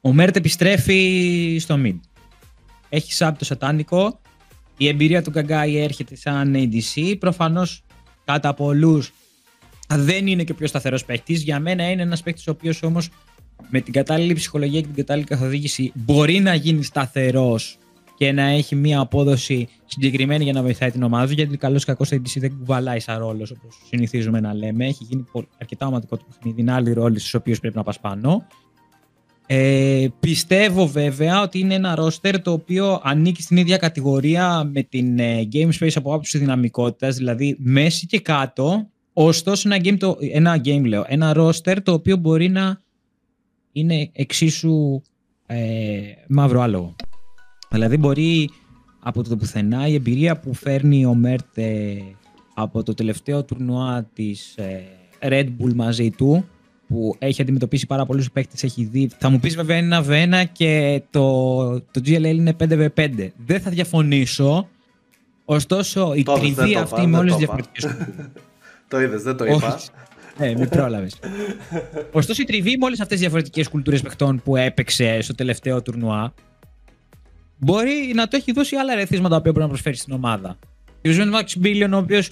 [0.00, 2.00] Ο Μέρτ επιστρέφει στο mid.
[2.88, 4.20] Έχει σάπ το σατάνικο.
[4.76, 7.16] Η εμπειρία του Γκαγκάι έρχεται σαν ADC.
[7.18, 7.84] Προφανώς
[8.24, 9.12] κατά πολλούς
[9.94, 11.42] δεν είναι και ο πιο σταθερός παίκτης.
[11.42, 13.08] Για μένα είναι ένας παίκτης ο οποίος όμως
[13.68, 17.78] με την κατάλληλη ψυχολογία και την κατάλληλη καθοδήγηση μπορεί να γίνει σταθερός
[18.16, 21.32] και να έχει μια απόδοση συγκεκριμένη για να βοηθάει την ομάδα του.
[21.32, 24.86] Γιατί καλός ή κακός στο ADC δεν κουβαλάει σαν ρόλος όπως συνηθίζουμε να λέμε.
[24.86, 25.24] Έχει γίνει
[25.58, 26.60] αρκετά οματικό το παιχνίδι.
[26.60, 28.46] Είναι άλλοι ρόλοι στους οποίους πρέπει να πας πάνω.
[29.48, 35.18] Ε, πιστεύω βέβαια ότι είναι ένα roster το οποίο ανήκει στην ίδια κατηγορία με την
[35.18, 40.60] ε, Game Space από άποψη δυναμικότητας, δηλαδή μέση και κάτω Ωστόσο, ένα game, το, ένα
[40.64, 42.80] game λέω, ένα roster το οποίο μπορεί να
[43.72, 45.02] είναι εξίσου
[45.46, 45.56] ε,
[46.28, 46.94] μαύρο άλογο.
[47.70, 48.50] Δηλαδή μπορεί
[49.00, 51.58] από το πουθενά η εμπειρία που φέρνει ο Μέρτ
[52.54, 54.82] από το τελευταίο τουρνουά της ε,
[55.18, 56.48] Red Bull μαζί του
[56.88, 59.10] που έχει αντιμετωπίσει πάρα πολλούς παίκτες, έχει δει.
[59.18, 63.28] Θα μου πεις βέβαια είναι ένα βένα και το, το GLL είναι 5v5.
[63.46, 64.68] Δεν θα διαφωνήσω.
[65.44, 67.84] Ωστόσο, η τριβή αυτή με όλες τις διαφορετικές
[68.88, 69.80] Το είδες, δεν το είπα.
[70.38, 71.18] Ναι, μην πρόλαβες.
[72.12, 76.34] Ωστόσο, η τριβή με όλες αυτές τις διαφορετικές κουλτούρες παιχτών που έπαιξε στο τελευταίο τουρνουά
[77.56, 80.58] μπορεί να το έχει δώσει άλλα ρεθίσματα τα οποία μπορεί να προσφέρει στην ομάδα.
[81.04, 82.30] Ο Ζουν Max Billion, ο οποίος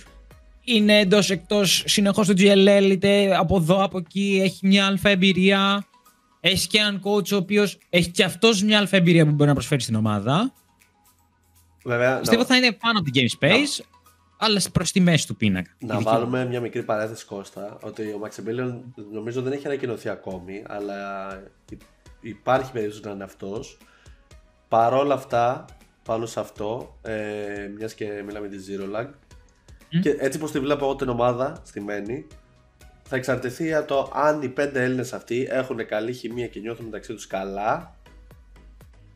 [0.64, 5.86] είναι εντός εκτός συνεχώς στο GLL, είτε από εδώ από εκεί, έχει μια αλφα εμπειρία.
[6.40, 9.54] Έχει και έναν coach ο οποίος έχει και αυτός μια αλφα εμπειρία που μπορεί να
[9.54, 10.52] προσφέρει στην ομάδα.
[11.84, 13.84] Βέβαια, Πιστεύω θα είναι πάνω από την Game Space
[14.36, 15.70] αλλά προ τη μέση του πίνακα.
[15.78, 18.80] Να βάλουμε μια μικρή παρένθεση Κώστα, ότι ο Maximilian
[19.12, 21.28] νομίζω δεν έχει ανακοινωθεί ακόμη, αλλά
[22.20, 23.78] υπάρχει περίπτωση να είναι αυτός.
[24.68, 25.64] Παρόλα αυτά,
[26.04, 29.08] πάνω σε αυτό, ε, μιας και μιλάμε τη Zero Lag,
[30.00, 32.26] και έτσι πως τη βλέπω εγώ την ομάδα στη Μένη,
[33.02, 37.12] θα εξαρτηθεί από το αν οι πέντε Έλληνες αυτοί έχουν καλή χημεία και νιώθουν μεταξύ
[37.12, 37.96] τους καλά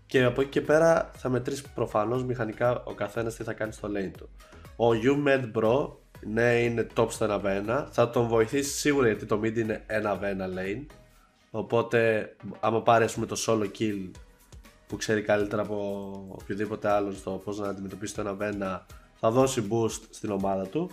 [0.07, 3.89] και από εκεί και πέρα θα μετρήσει προφανώς μηχανικά ο καθένας τι θα κάνει στο
[3.89, 4.29] lane του.
[4.81, 5.89] Ο UMed Bro,
[6.21, 7.87] ναι, είναι top στο 1v1.
[7.91, 10.87] Θα τον βοηθήσει σίγουρα γιατί το mid είναι 1v1 lane.
[11.51, 14.11] Οπότε, άμα πάρει ας πούμε, το solo kill
[14.87, 15.77] που ξέρει καλύτερα από
[16.29, 18.81] οποιοδήποτε άλλο στο πώς να αντιμετωπίσει το 1v1,
[19.15, 20.91] θα δώσει boost στην ομάδα του.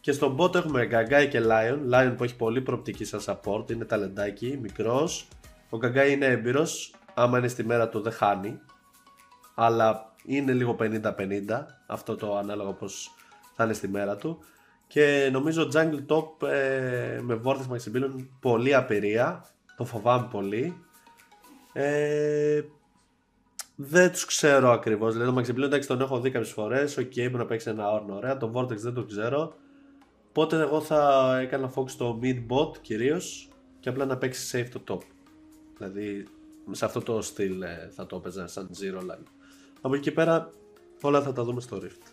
[0.00, 1.78] Και στον bot έχουμε Gagai και Lion.
[1.92, 5.28] Lion που έχει πολύ προοπτική σαν support, είναι ταλεντάκι, μικρός.
[5.70, 6.94] Ο Gagai είναι έμπειρος.
[7.14, 8.60] Άμα είναι στη μέρα του δεν χάνει.
[9.54, 13.14] Αλλά είναι λίγο 50-50 αυτό το ανάλογο πως
[13.54, 14.38] θα είναι στη μέρα του.
[14.86, 19.46] Και νομίζω Jungle Top ε, με Vortex Maximilian πολύ απειρία.
[19.76, 20.76] Το φοβάμαι πολύ.
[21.72, 22.62] Ε,
[23.76, 25.12] δεν τους ξέρω ακριβώς.
[25.12, 26.96] Δηλαδή, το Maximilian εντάξει τον έχω δει κάποιες φορές.
[26.96, 28.36] OK, okay, μπορεί να παίξει ένα Ornn ωραία.
[28.36, 29.54] Το Vortex δεν το ξέρω.
[30.28, 33.48] Οπότε εγώ θα έκανα focus στο mid bot κυρίως
[33.80, 35.06] και απλά να παίξει safe το top.
[35.76, 36.26] Δηλαδή
[36.70, 39.24] σε αυτό το στυλ ε, θα το έπαιζα σαν zero line.
[39.80, 40.50] Από εκεί και πέρα
[41.00, 42.11] όλα θα τα δούμε στο Rift.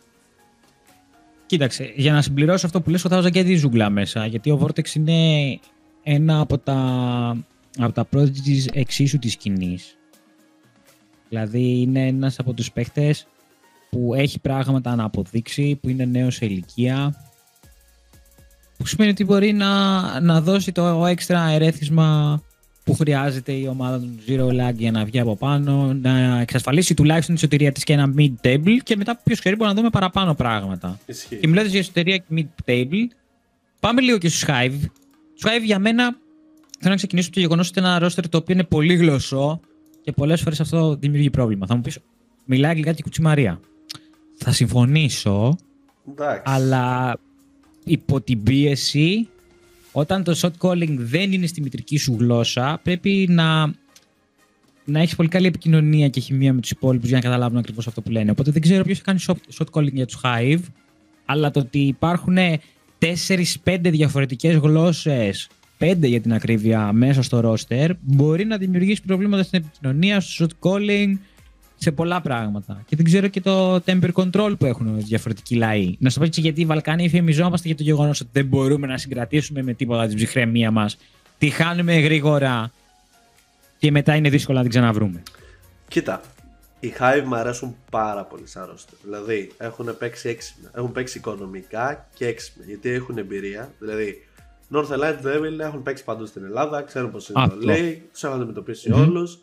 [1.50, 4.60] Κοίταξε, για να συμπληρώσω αυτό που λες, θα βάζα και τη ζούγκλα μέσα, γιατί ο
[4.62, 5.60] Vortex είναι
[6.04, 6.78] ένα από τα,
[7.78, 9.98] από τα prodigies εξίσου της σκηνής.
[11.30, 13.28] Δηλαδή είναι ένας από τους παίχτες
[13.90, 17.16] που έχει πράγματα να αποδείξει, που είναι νέος σε ηλικία,
[18.78, 22.42] που σημαίνει ότι μπορεί να, να δώσει το έξτρα ερέθισμα
[22.89, 27.36] που χρειάζεται η ομάδα του Zero Lag για να βγει από πάνω, να εξασφαλίσει τουλάχιστον
[27.36, 30.99] τη σωτηρία της και ένα mid-table και μετά ποιος ξέρει μπορεί να δούμε παραπάνω πράγματα.
[31.06, 31.36] Ισχύει.
[31.36, 33.08] Και μιλώντας για εσωτερία και mid-table,
[33.80, 34.80] πάμε λίγο και στους Hive.
[35.39, 36.04] Του Hive για μένα
[36.80, 39.60] θέλω να ξεκινήσω από το γεγονός ότι είναι ένα roster το οποίο είναι πολύ γλωσσό
[40.02, 41.65] και πολλές φορές αυτό δημιουργεί πρόβλημα.
[41.65, 41.99] Θα μου πεις,
[42.45, 43.60] μιλάει αγγλικά και κουτσιμαρία.
[44.38, 45.56] Θα συμφωνήσω,
[46.12, 46.41] Εντάξει.
[46.45, 47.17] αλλά
[47.86, 49.30] υπό την πίεση,
[49.91, 53.65] όταν το shot calling δεν είναι στη μητρική σου γλώσσα, πρέπει να,
[54.86, 58.02] να έχεις πολύ καλή επικοινωνία και χημεία με τους υπόλοιπους για να καταλάβουν ακριβώς αυτό
[58.02, 58.32] που λένε.
[58.32, 60.62] Οπότε δεν ξέρω ποιος θα κάνει shot, shot calling για τους Hive,
[61.25, 62.38] αλλά το ότι υπάρχουν
[63.63, 65.47] 4-5 διαφορετικές γλώσσες,
[65.80, 70.69] 5 για την ακρίβεια, μέσα στο roster, μπορεί να δημιουργήσει προβλήματα στην επικοινωνία, στο shot
[70.69, 71.13] calling,
[71.80, 72.84] σε πολλά πράγματα.
[72.88, 75.96] Και δεν ξέρω και το temper control που έχουν διαφορετικοί λαοί.
[76.00, 78.98] Να σου πω έτσι γιατί οι Βαλκάνοι εφημιζόμαστε για το γεγονός ότι δεν μπορούμε να
[78.98, 80.98] συγκρατήσουμε με τίποτα την ψυχραιμία μας.
[81.38, 82.72] Τη χάνουμε γρήγορα
[83.78, 85.24] και μετά είναι δύσκολο να την ξαναβρούμε.
[85.88, 86.22] Κοίτα,
[86.80, 88.98] οι Hive μου αρέσουν πάρα πολύ σαν roster.
[89.04, 90.70] Δηλαδή έχουν παίξει έξυπνα.
[90.76, 92.63] Έχουν παίξει οικονομικά και έξυπνα.
[92.65, 93.74] Γιατί έχουν εμπειρία.
[93.80, 94.28] Δηλαδή,
[94.74, 96.82] North Light Devil έχουν παίξει παντού στην Ελλάδα.
[96.82, 97.56] Ξέρουν πώς είναι Αυτό.
[97.56, 98.10] το λέει.
[98.12, 99.39] Τους έχουν αντιμετωπίσει όλους.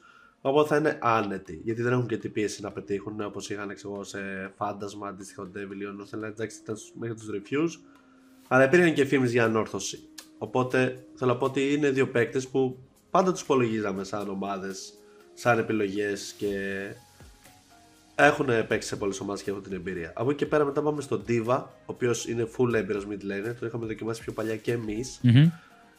[0.48, 1.61] Οπότε θα είναι άνετοι.
[1.64, 4.18] Γιατί δεν έχουν και την πίεση να πετύχουν όπως είχαν ξέρω, εγώ, σε
[4.56, 6.22] φάντασμα αντίστοιχο Devil ή ο North Light.
[6.22, 7.80] Εντάξει, ήταν στους- μέχρι τους refuse.
[8.48, 10.09] Αλλά υπήρχαν και φήμες για ανόρθωση.
[10.38, 12.78] Οπότε θέλω να πω ότι είναι δύο παίκτες που
[13.11, 14.92] πάντα τους υπολογίζαμε σαν ομάδες,
[15.35, 16.50] σαν επιλογές και
[18.14, 20.12] έχουν παίξει σε πολλές ομάδες και έχουν την εμπειρία.
[20.14, 23.54] Από εκεί και πέρα μετά πάμε στον Diva, ο οποίος είναι full έμπειρος mid laner,
[23.61, 25.18] το είχαμε δοκιμάσει πιο παλιά και εμείς.
[25.22, 25.50] Μμμ.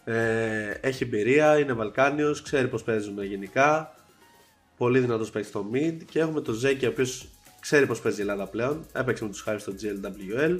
[0.03, 3.91] Ε, έχει εμπειρία, είναι Βαλκάνιος, ξέρει πώς παίζουν γενικά.
[4.77, 5.95] Πολύ δυνατός παίξει στο mid.
[6.09, 7.27] Και έχουμε τον Ζέκη, ο οποίος
[7.59, 8.85] ξέρει πώς παίζει η Ελλάδα πλέον.
[8.93, 10.59] Έπαιξε με τους Hive στο GLWL.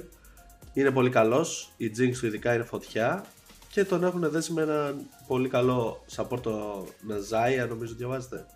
[0.72, 1.72] Είναι πολύ καλός.
[1.76, 3.24] Η Jinx του ειδικά είναι φωτιά.
[3.70, 8.46] Και τον έχουν δέσει με έναν πολύ καλό support το Ναζάια, νομίζω διαβάζετε.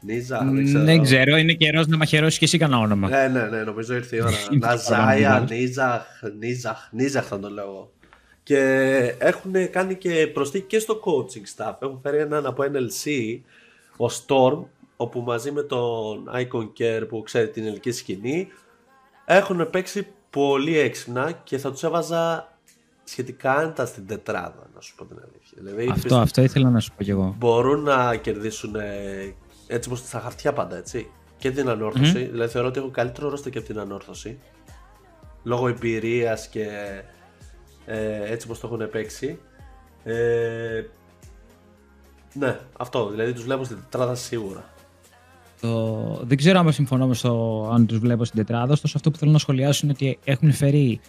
[0.00, 0.84] Νίζα, δεν ξέρω.
[0.84, 3.08] Δεν ξέρω, είναι καιρός να μαχαιρώσεις και εσύ κανένα όνομα.
[3.08, 4.30] Ναι, ναι, ναι, νομίζω ήρθε η ώρα.
[4.52, 5.46] Είναι Ναζάια, παραπάνω.
[5.50, 6.02] Νίζαχ,
[6.38, 7.92] Νίζαχ, Νίζαχ θα το λέω εγώ.
[8.42, 8.58] Και
[9.18, 11.74] έχουν κάνει και προσθήκη και στο coaching staff.
[11.80, 13.38] Έχουν φέρει έναν από NLC,
[13.96, 14.64] ο Storm,
[15.00, 18.48] όπου μαζί με τον Icon Care που ξέρει την ελληνική σκηνή,
[19.24, 22.52] έχουν παίξει πολύ έξυπνα και θα τους έβαζα
[23.04, 25.58] σχετικά άνετα στην τετράδα, να σου πω την αλήθεια.
[25.62, 27.34] Δηλαδή, Αυτό, αυτό ήθελα να σου πω κι εγώ.
[27.38, 29.34] μπορούν να κερδίσουν ε,
[29.66, 31.10] έτσι όπως στα χαρτιά πάντα έτσι.
[31.36, 34.38] Και την ανορθωση δηλαδή θεωρώ ότι έχω καλύτερο ρόστερ και από την ανόρθωση.
[35.42, 36.66] Λόγω εμπειρίας και
[37.86, 39.38] ε, έτσι πως το έχουν παίξει.
[40.04, 40.84] Ε,
[42.32, 43.08] ναι αυτό.
[43.08, 44.69] Δηλαδή τους βλέπω στην τετράδα σίγουρα
[45.60, 46.20] Το...
[46.22, 48.72] Δεν ξέρω αν συμφωνώ με στο αν τους βλέπω στην τετράδα.
[48.72, 51.00] Ωστόσο, αυτό που θέλω να σχολιάσω είναι ότι έχουν φέρει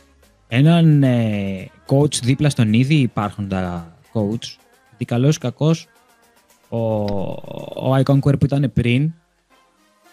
[0.47, 4.57] έναν ε, coach δίπλα στον ήδη υπάρχοντα coach.
[4.89, 5.87] Γιατί καλός ή κακός,
[6.69, 6.77] ο,
[7.87, 9.13] ο Iconquer που ήταν πριν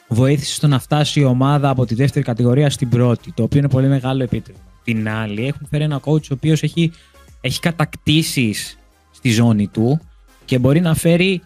[0.08, 3.68] βοήθησε στο να φτάσει η ομάδα από τη δεύτερη κατηγορία στην πρώτη, το οποίο είναι
[3.68, 4.62] πολύ μεγάλο επίτευγμα.
[4.84, 6.92] Την άλλη, έχουν φέρει ένα coach ο οποίος έχει,
[7.40, 8.78] έχει κατακτήσεις
[9.10, 10.00] στη ζώνη του
[10.44, 11.42] και μπορεί να φέρει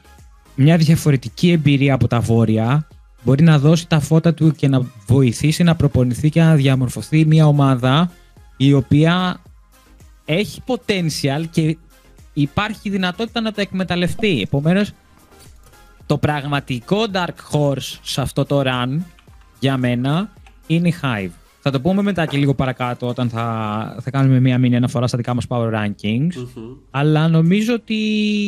[0.54, 2.86] μια διαφορετική εμπειρία από τα βόρεια,
[3.22, 7.46] μπορεί να δώσει τα φώτα του και να βοηθήσει να προπονηθεί και να διαμορφωθεί μια
[7.46, 8.10] ομάδα
[8.56, 9.40] η οποία
[10.24, 11.76] έχει potential και
[12.32, 14.40] υπάρχει δυνατότητα να το εκμεταλλευτεί.
[14.40, 14.92] Επομένως,
[16.06, 18.98] το πραγματικό Dark Horse σε αυτό το run
[19.58, 20.30] για μένα
[20.66, 21.41] είναι η Hive.
[21.64, 25.16] Θα το πούμε μετά και λίγο παρακάτω όταν θα, θα κάνουμε μία μήνυ αναφορά στα
[25.16, 26.34] δικά μας Power Rankings.
[26.34, 26.62] Μμμ.
[26.90, 27.96] Αλλά νομίζω ότι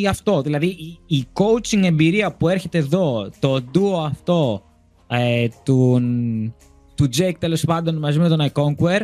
[0.08, 4.62] αυτό, δηλαδή η, η coaching εμπειρία που έρχεται εδώ, το duo αυτό
[5.06, 6.00] ε, του,
[6.94, 9.00] του Jake τέλος πάντων μαζί με τον iConquer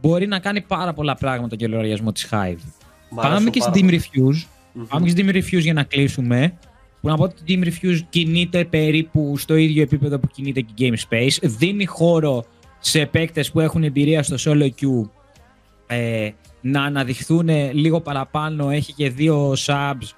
[0.00, 2.58] μπορεί να κάνει πάρα πολλά πράγματα για λογαριασμός της Hive.
[3.10, 4.02] Μ' Πάμε αρέσουν και πάρα στην Team πολύ.
[4.12, 4.46] Refuse.
[4.72, 4.84] Μμμ.
[4.84, 6.58] Πάμε και στην Team Refuse για να κλείσουμε.
[7.00, 10.84] Που να πω ότι η Team Refuse κινείται περίπου στο ίδιο επίπεδο που κινείται και
[10.84, 11.38] η Game Space.
[11.42, 12.44] Δίνει χώρο
[12.86, 15.08] σε παίκτες που έχουν εμπειρία στο solo queue
[15.86, 18.70] ε, να αναδειχθούν λίγο παραπάνω.
[18.70, 20.08] Έχει και δύο subs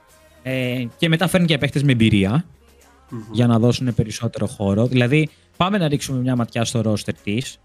[0.42, 2.44] ε, και μετά φέρνει και παίκτες με εμπειρία
[3.10, 3.20] Μμμ.
[3.32, 4.86] για να δώσουν περισσότερο χώρο.
[4.86, 7.58] Δηλαδή, πάμε να ρίξουμε μια ματιά στο roster της.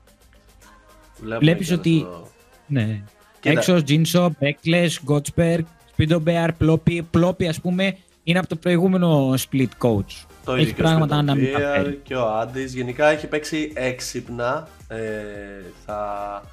[1.15, 2.27] Βλέπουμε Βλέπεις και ότι- στο-
[2.67, 3.03] Ναι.
[3.39, 3.59] Κοίτα.
[3.59, 5.59] Έξω, Τζίνσο, Μπέκλε, Γκότσπερ,
[5.91, 7.01] Σπίντο Μπέαρ, Πλόπι.
[7.11, 10.25] Πλόπι, ας πούμε, είναι από το προηγούμενο split coach.
[10.45, 11.99] Το Έχει ίδιο και ο πράγματα να μην Σπιτοπίερ τα φέρει.
[12.03, 12.63] και ο Άντι.
[12.63, 14.67] Γενικά έχει παίξει έξυπνα.
[14.87, 14.97] Ε,
[15.85, 16.43] θα...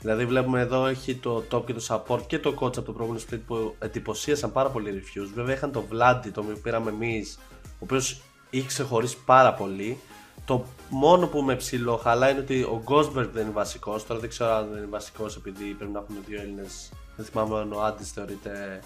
[0.00, 3.24] Δηλαδή βλέπουμε εδώ έχει το top και το support και το coach από το προηγούμενο
[3.30, 5.30] split που εντυπωσίασαν πάρα πολύ refuse.
[5.34, 9.98] Βέβαια είχαν το Vladi το οποίο πήραμε εμείς, ο οποίος είχε ξεχωρίσει πάρα πολύ.
[10.44, 14.06] Το μόνο που με ψηλό χαλά είναι ότι ο Ghostberg δεν είναι βασικός.
[14.06, 16.92] Τώρα δεν ξέρω αν δεν είναι βασικός επειδή πρέπει να έχουμε δύο Έλληνες.
[17.16, 18.80] Δεν θυμάμαι αν ο Άντι θεωρείται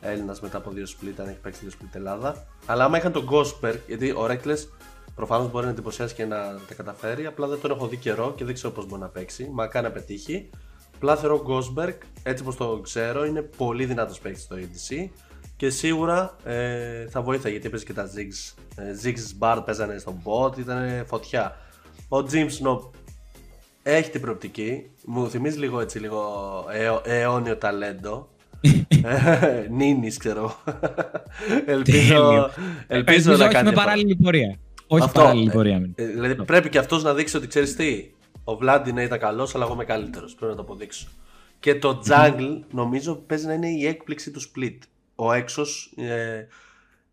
[0.00, 2.46] Έλληνας μετά από δύο split, αν έχει παίξει δύο split Ελλάδα.
[2.66, 4.68] Αλλά άμα είχαν τον Gosberg, γιατί ο Reckless
[5.14, 6.36] προφανώς μπορεί να εντυπωσιάσει και να
[6.68, 9.50] τα καταφέρει, απλά δεν τον έχω δει καιρό και δεν ξέρω πώς μπορεί να παίξει.
[9.52, 10.50] Μα κάνει να πετύχει.
[10.94, 15.08] Απλά θεωρώ Gosberg, έτσι όπως το ξέρω, είναι πολύ δυνατός παίκτης στο EDC
[15.56, 18.62] και σίγουρα ε, θα βοήθα γιατί έπαιζε και τα Ziggs.
[18.76, 21.56] Ε, Ziggs Bard παίζανε στον bot, ήταν φωτιά.
[22.08, 22.90] Ο Jim Snob
[23.82, 24.90] έχει την προοπτική.
[25.04, 26.64] Μου θυμίζει λίγο έτσι, λίγο
[27.04, 28.28] αιώνιο ταλέντο.
[29.70, 30.56] Νίνης, ξέρω.
[31.66, 32.50] ελπίζω,
[32.86, 33.68] ελπίζω να κάνει.
[33.68, 34.58] Όχι με παράλληλη πορεία.
[34.86, 35.90] Όχι αυτό, παράλληλη πορεία.
[35.94, 38.10] Ε, δηλαδή πρέπει και αυτός να δείξει ότι ξέρεις τι.
[38.44, 40.34] Ο Βλάντι να ήταν καλός, αλλά εγώ είμαι καλύτερος.
[40.34, 41.08] Πρέπει να το αποδείξω.
[41.60, 44.78] Και το Jungle νομίζω παίζει να είναι η έκπληξη του split.
[45.14, 45.62] Ο έξω
[45.96, 46.46] ε,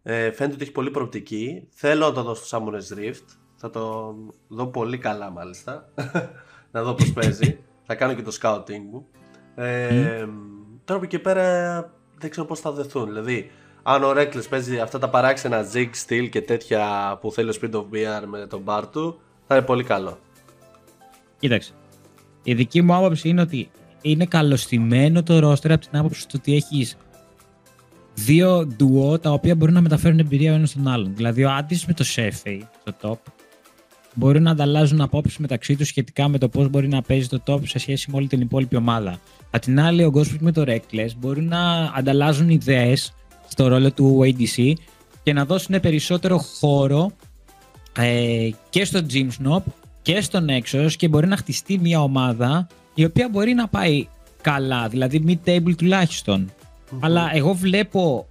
[0.04, 1.68] ε, φαίνεται ότι έχει πολύ προοπτική.
[1.70, 3.26] Θέλω να το δω στο Samurai Rift.
[3.56, 4.16] Θα το
[4.48, 5.90] δω πολύ καλά μάλιστα.
[6.72, 7.60] να δω πώς παίζει.
[7.86, 9.08] θα κάνω και το scouting μου.
[9.56, 10.28] Ε,
[10.86, 11.44] Τώρα από εκεί πέρα
[12.18, 13.06] δεν ξέρω πώς θα δεθούν.
[13.06, 13.52] Δηλαδή,
[13.84, 17.72] αν ο Reckless παίζει αυτά τα παράξενα zig steel και τέτοια που θέλει ο Speed
[17.72, 20.20] of BR με τον bar του, θα είναι πολύ καλό.
[21.40, 21.74] Κοίταξε.
[22.44, 23.70] Η δική μου άποψη είναι ότι
[24.02, 26.98] είναι καλωστημένο το roster από την άποψη ότι έχεις
[28.14, 31.16] δύο duo τα οποία μπορούν να μεταφέρουν εμπειρία ο ένας στον άλλον.
[31.16, 33.32] Δηλαδή, ο Άντι με το Σέφεϊ στο top
[34.14, 37.60] μπορεί να ανταλλάζουν απόψεις μεταξύ τους σχετικά με το πώς μπορεί να παίζει το top
[37.68, 39.20] σε σχέση με όλη την υπόλοιπη ομάδα.
[39.52, 43.14] Απ' την άλλη, ο Ghostfree με το Reckless μπορεί να ανταλλάζουν ιδέες
[43.48, 44.74] στο ρόλο του ADC
[45.24, 47.12] και να δώσουν περισσότερο χώρο
[47.98, 49.62] ε, και στο Gym Snob
[50.02, 54.08] και στον Nexus και μπορεί να χτιστεί μια ομάδα η οποία μπορεί να πάει
[54.42, 56.52] καλά, δηλαδή mid-table τουλάχιστον.
[57.00, 58.28] Αλλά εγώ βλέπω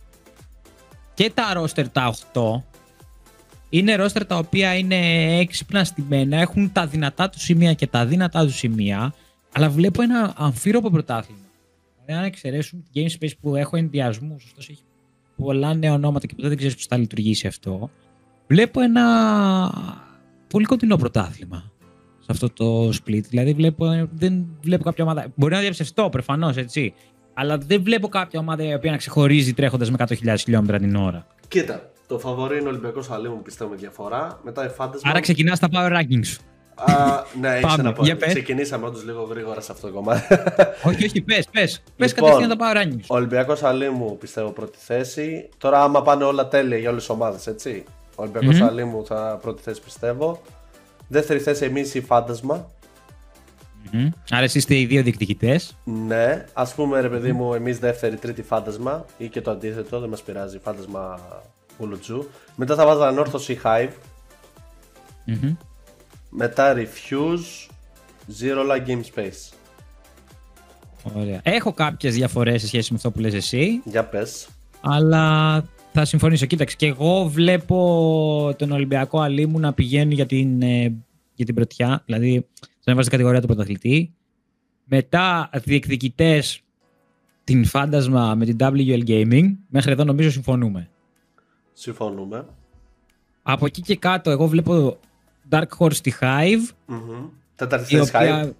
[1.15, 2.63] και τα roster τα 8
[3.73, 4.97] είναι roster τα οποία είναι
[5.39, 9.15] έξυπνα στημένα, έχουν τα δυνατά του σημεία και τα δυνατά του σημεία,
[9.53, 11.41] αλλά βλέπω ένα αμφίροπο πρωτάθλημα.
[12.05, 14.83] Δηλαδή, αν εξαιρέσουμε την Game Space που έχω ενδιασμού, ωστόσο έχει
[15.37, 17.91] πολλά νέα ονόματα και ποτέ δεν ξέρεις πώς θα λειτουργήσει αυτό,
[18.47, 19.05] βλέπω ένα
[20.49, 21.71] πολύ κοντινό πρωτάθλημα
[22.19, 23.23] σε αυτό το split.
[23.29, 25.33] Δηλαδή, βλέπω, δεν βλέπω κάποια ομάδα.
[25.35, 26.95] Μπορεί να διαψευστώ προφανώς, έτσι.
[27.35, 31.27] Αλλά δεν βλέπω κάποια ομάδα η οποία να ξεχωρίζει τρέχοντας με 100.000 χιλιόμετρα την ώρα.
[31.49, 34.41] Κοίτα, το φαβορή είναι ο Ολυμπιακός Αλήμου, πιστεύω με διαφορά.
[34.43, 35.11] Μετά η Φάντασμα.
[35.11, 36.37] Άρα ξεκινάς τα power rankings
[36.75, 38.03] Α, ναι, έχει ένα πω.
[38.27, 40.35] Ξεκινήσαμε όντως λίγο γρήγορα σε αυτό το κομμάτι.
[40.89, 41.83] όχι, όχι, πες, πες.
[41.97, 43.05] Πες λοιπόν, κατευθείαν τα power rankings.
[43.07, 45.49] Ο Ολυμπιακός Αλήμου πιστεύω πρώτη θέση.
[45.59, 47.85] Τώρα, άμα πάνε όλα τέλεια για όλες τις ομάδες, έτσι.
[48.15, 48.69] Ο Ολυμπιακός mm-hmm.
[48.69, 50.43] Αλήμου θα πρώτη θέση πιστεύω.
[51.09, 52.71] Δεύτερη θέση εμείς η Φάντασμα.
[53.93, 54.09] Mm-hmm.
[54.31, 55.77] Άρα εσείς είστε οι δύο διεκδικητές.
[55.85, 60.09] Ναι, ας πούμε ρε παιδί μου, εμείς δεύτερη, τρίτη φάντασμα ή και το αντίθετο, δεν
[60.09, 60.59] μας πειράζει.
[60.59, 61.21] Φάντασμα
[61.79, 62.29] Ουλουτζού.
[62.57, 63.91] Μετά θα βάζα ανόρθωση Hive.
[65.27, 65.57] Mm-hmm.
[66.31, 67.71] Μετά Refuse,
[68.41, 69.57] Zero Game Space.
[71.03, 71.41] Ωραία.
[71.43, 73.83] Έχω κάποιες διαφορές σε σχέση με αυτό που λες εσύ.
[73.85, 74.49] Για πες.
[74.81, 76.47] Αλλά θα συμφωνήσω.
[76.47, 80.95] Κοίταξε, και εγώ βλέπω τον Ολυμπιακό Αλήμου να πηγαίνει για την, ε,
[81.35, 82.03] για την πρωτιά.
[82.07, 84.15] Δηλαδή, στον έβαζε κατηγορία του πρωταθλητή.
[84.85, 86.63] Μετά διεκδικητές
[87.45, 89.57] την φάντασμα με την WL Gaming.
[89.69, 90.91] Μέχρι εδώ νομίζω συμφωνούμε.
[91.73, 92.47] Συμφωνούμε.
[93.43, 94.99] Από εκεί και κάτω, εγώ βλέπω
[95.51, 96.69] Dark Horse στη Hive.
[96.89, 97.29] Mm-hmm.
[97.57, 98.51] θέση Hive.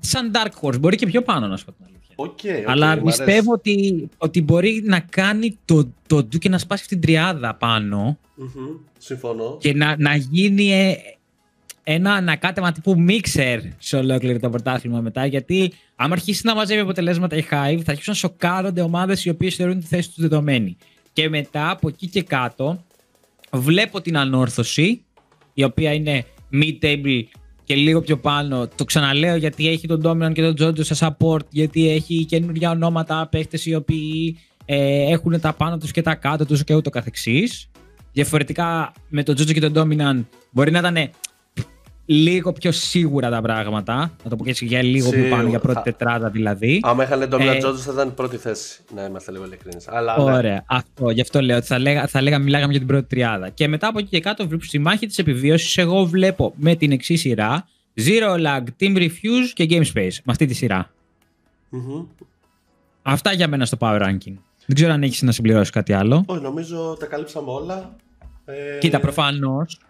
[0.00, 2.14] Σαν Dark Horse, μπορεί και πιο πάνω να σου πω την αλήθεια.
[2.16, 6.94] Okay, okay, Αλλά πιστεύω ότι, ότι μπορεί να κάνει το, το και να σπάσει αυτή
[6.94, 8.18] την τριάδα πάνω.
[8.38, 8.78] Mm-hmm.
[8.98, 9.56] Συμφωνώ.
[9.60, 10.94] Και να, να γίνει ε,
[11.82, 15.26] ένα ανακάτεμα τύπου μίξερ σε ολόκληρο το πρωτάθλημα μετά.
[15.26, 19.54] Γιατί άμα αρχίσει να μαζεύει αποτελέσματα η Hive, θα αρχίσουν να σοκάρονται ομάδες οι οποίες
[19.54, 20.76] θεωρούν τη θέση τους δεδομένη.
[21.20, 22.84] Και μετά από εκεί και κάτω,
[23.52, 25.04] βλέπω την ανόρθωση,
[25.54, 27.22] η οποία είναι mid-table
[27.64, 28.68] και λίγο πιο πάνω.
[28.74, 33.28] Το ξαναλέω γιατί έχει τον Dominant και τον Τζόντζο σε support, γιατί έχει καινούργια ονόματα,
[33.30, 37.70] παίχτες οι οποίοι ε, έχουν τα πάνω τους και τα κάτω τους και ούτω καθεξής.
[38.12, 41.10] Διαφορετικά με τον Τζότζο και τον Dominant μπορεί να ήταν
[42.04, 43.94] λίγο πιο σίγουρα τα πράγματα.
[44.24, 46.80] Να το πω και έτσι για λίγο πιο πάνω, για πρώτη τετράδα δηλαδή.
[46.84, 48.80] Αν είχαν τον ε, Τζότζο θα ήταν πρώτη θέση.
[48.94, 49.86] Να είμαστε λίγο ειλικρινείς.
[49.86, 50.22] Ναι.
[50.22, 50.52] Ωραία.
[50.52, 50.58] Ναι.
[50.66, 53.48] Αυτό, γι' αυτό λέω ότι θα, λέγα, θα λέγα, μιλάγαμε για την πρώτη τριάδα.
[53.48, 57.20] Και μετά από εκεί και κάτω, στη μάχη της επιβίωσης, εγώ βλέπω με την εξής
[57.20, 60.14] σειρά Zero Lag, Team Refuse και Game Space.
[60.24, 60.90] Με αυτή τη σειρα
[63.02, 64.34] Αυτά για μένα στο Power Ranking.
[64.66, 66.24] Δεν ξέρω αν έχεις να συμπληρώσεις κάτι άλλο.
[66.26, 67.96] Όχι, νομίζω τα καλύψαμε όλα.
[68.44, 68.78] Ε...
[68.78, 69.80] Κοίτα, προφανώς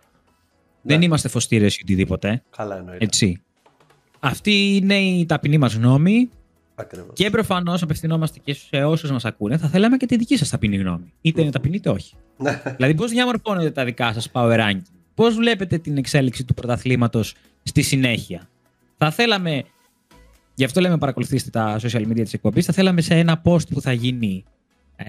[0.83, 1.05] δεν ναι.
[1.05, 2.43] είμαστε φωστήρες ή οτιδήποτε.
[2.57, 3.05] Καλά εννοείται.
[3.05, 3.43] Έτσι.
[4.21, 6.29] Αυτή είναι η ταπεινή μας γνώμη.
[6.75, 7.11] Ακριβώς.
[7.13, 9.57] Και προφανώς απευθυνόμαστε και σε όσους μας ακούνε.
[9.57, 11.13] Θα θέλαμε και τη δική σας ταπεινή γνώμη.
[11.21, 12.15] Είτε είναι ταπεινή είτε όχι.
[12.37, 12.63] Ναι.
[12.77, 14.83] δηλαδή, πώς διαμορφώνετε τα δικά σας power ranking;
[15.15, 18.49] Πώς βλέπετε την εξέλιξη του πρωταθλήματος στη συνέχεια;
[18.99, 19.65] Θα θέλαμε.
[20.55, 22.65] Γι' αυτό λέμε παρακολουθήστε τα social media της εκπομπής.
[22.65, 24.45] Θα θέλαμε σε ένα post που θα γίνει
[24.97, 25.05] Ε,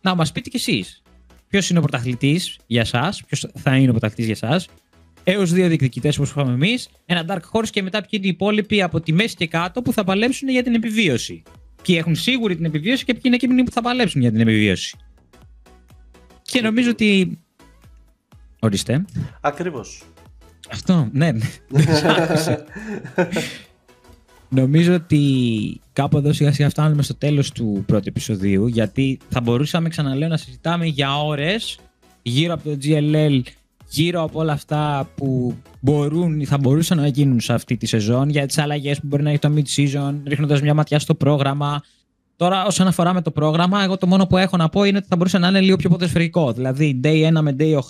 [0.00, 1.02] να μας πείτε κι εσείς.
[1.48, 4.64] Ποιος είναι ο πρωταθλητής για εσά, ποιος θα είναι ο πρωταθλητής για εσά,
[5.28, 8.82] έως δύο διεκδικητές όπως είπαμε εμείς, ένα Dark Horse και μετά ποιοι είναι οι υπόλοιποι
[8.82, 11.42] από τη μέση και κάτω που θα παλέψουν για την επιβίωση.
[11.82, 14.96] Ποιοι έχουν σίγουρη την επιβίωση και ποιοι είναι εκείνοι που θα παλέψουν για την επιβίωση.
[16.42, 17.38] Και νομίζω ότι.
[18.58, 19.04] Ορίστε.
[19.40, 20.02] Ακριβώς.
[20.70, 21.30] Αυτό, ναι.
[24.48, 29.88] Νομίζω ότι κάπου εδώ σιγά σιγά φτάνουμε στο τέλος του πρώτου επεισοδίου γιατί θα μπορούσαμε
[29.88, 31.78] ξαναλέω να συζητάμε για ώρες
[32.22, 33.40] γύρω από το GLL
[33.88, 38.46] γύρω από όλα αυτά που μπορούν, θα μπορούσαν να γίνουν σε αυτή τη σεζόν για
[38.46, 41.82] τις αλλαγές που μπορεί να έχει το mid-season ρίχνοντας μια ματιά στο πρόγραμμα
[42.36, 45.06] Τώρα, όσον αφορά με το πρόγραμμα, εγώ το μόνο που έχω να πω είναι ότι
[45.06, 46.52] θα μπορούσε να είναι λίγο πιο ποδοσφαιρικό.
[46.52, 47.80] Δηλαδή, day 1 με day 8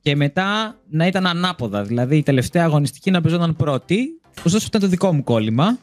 [0.00, 1.82] και μετά να ήταν ανάποδα.
[1.82, 5.78] Δηλαδή, η τελευταία αγωνιστική να παίζονταν πρώτη Ωστόσο, αυτό είναι το δικό μου κόλλημα.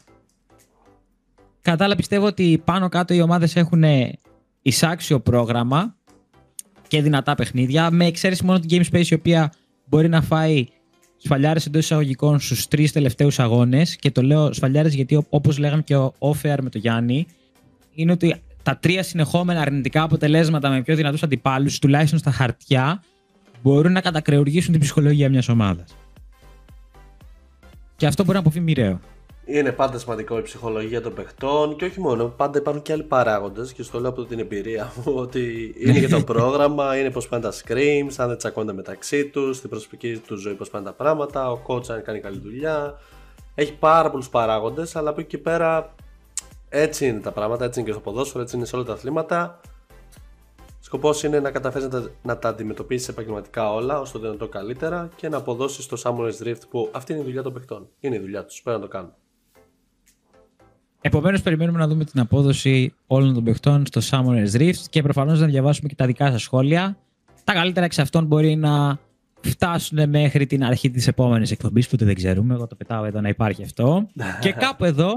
[1.61, 3.83] Κατά πιστεύω ότι πάνω κάτω οι ομάδες έχουν
[4.61, 5.95] εισάξιο πρόγραμμα
[6.87, 9.53] και δυνατά παιχνίδια, με εξαίρεση μόνο την Game Space η οποία
[9.85, 10.65] μπορεί να φάει
[11.17, 15.95] σφαλιάρες εντός εισαγωγικών στους τρεις τελευταίους αγώνες και το λέω σφαλιάρες γιατί όπως λέγαμε και
[15.95, 17.27] ο Offer με το Γιάννη
[17.93, 23.03] είναι ότι τα τρία συνεχόμενα αρνητικά αποτελέσματα με πιο δυνατούς αντιπάλους τουλάχιστον στα χαρτιά
[23.61, 25.95] μπορούν να κατακρεουργήσουν την ψυχολογία μιας ομάδας.
[27.95, 28.99] Και αυτό μπορεί να αποφύγει μοιραίο.
[29.49, 32.27] Είναι πάντα σημαντικό η ψυχολογία των παιχτών και όχι μόνο.
[32.27, 36.07] Πάντα υπάρχουν και άλλοι παράγοντες και στο λέω από την εμπειρία μου ότι είναι και
[36.07, 40.41] το πρόγραμμα, είναι πώς πάνε τα screams, αν δεν τσακώνται μεταξύ τους, στην προσωπική τους
[40.41, 42.99] ζωή πώς πάνε τα πράγματα, ο coach αν κάνει καλή δουλειά.
[43.55, 45.95] Έχει πάρα πολλούς παράγοντες, αλλά από εκεί και πέρα
[46.69, 49.59] έτσι είναι τα πράγματα, έτσι είναι και στο ποδόσφαιρο, έτσι είναι σε όλα τα αθλήματα.
[50.79, 55.09] Σκοπός είναι να καταφέρεις να, τα, να τα αντιμετωπίσεις επαγγελματικά όλα όσο το δυνατό καλύτερα
[55.15, 57.87] και να αποδώσεις το Samurai Drift που αυτή είναι η δουλειά των παιχτών.
[57.99, 59.13] Είναι η δουλειά τους, πρέπει να το κάνουν.
[61.07, 65.45] Επομένως, περιμένουμε να δούμε την απόδοση όλων των παιχτών στο Samurai Drift και προφανώς να
[65.45, 66.97] διαβάσουμε και τα δικά σας σχόλια.
[67.43, 68.99] Τα καλύτερα εξ αυτών μπορεί να
[69.41, 72.53] φτάσουν μέχρι την αρχή της επόμενης εκπομπής που δεν ξέρουμε.
[72.53, 74.07] Εγώ το πετάω εδώ να υπάρχει αυτό.
[74.41, 75.11] και κάπου εδώ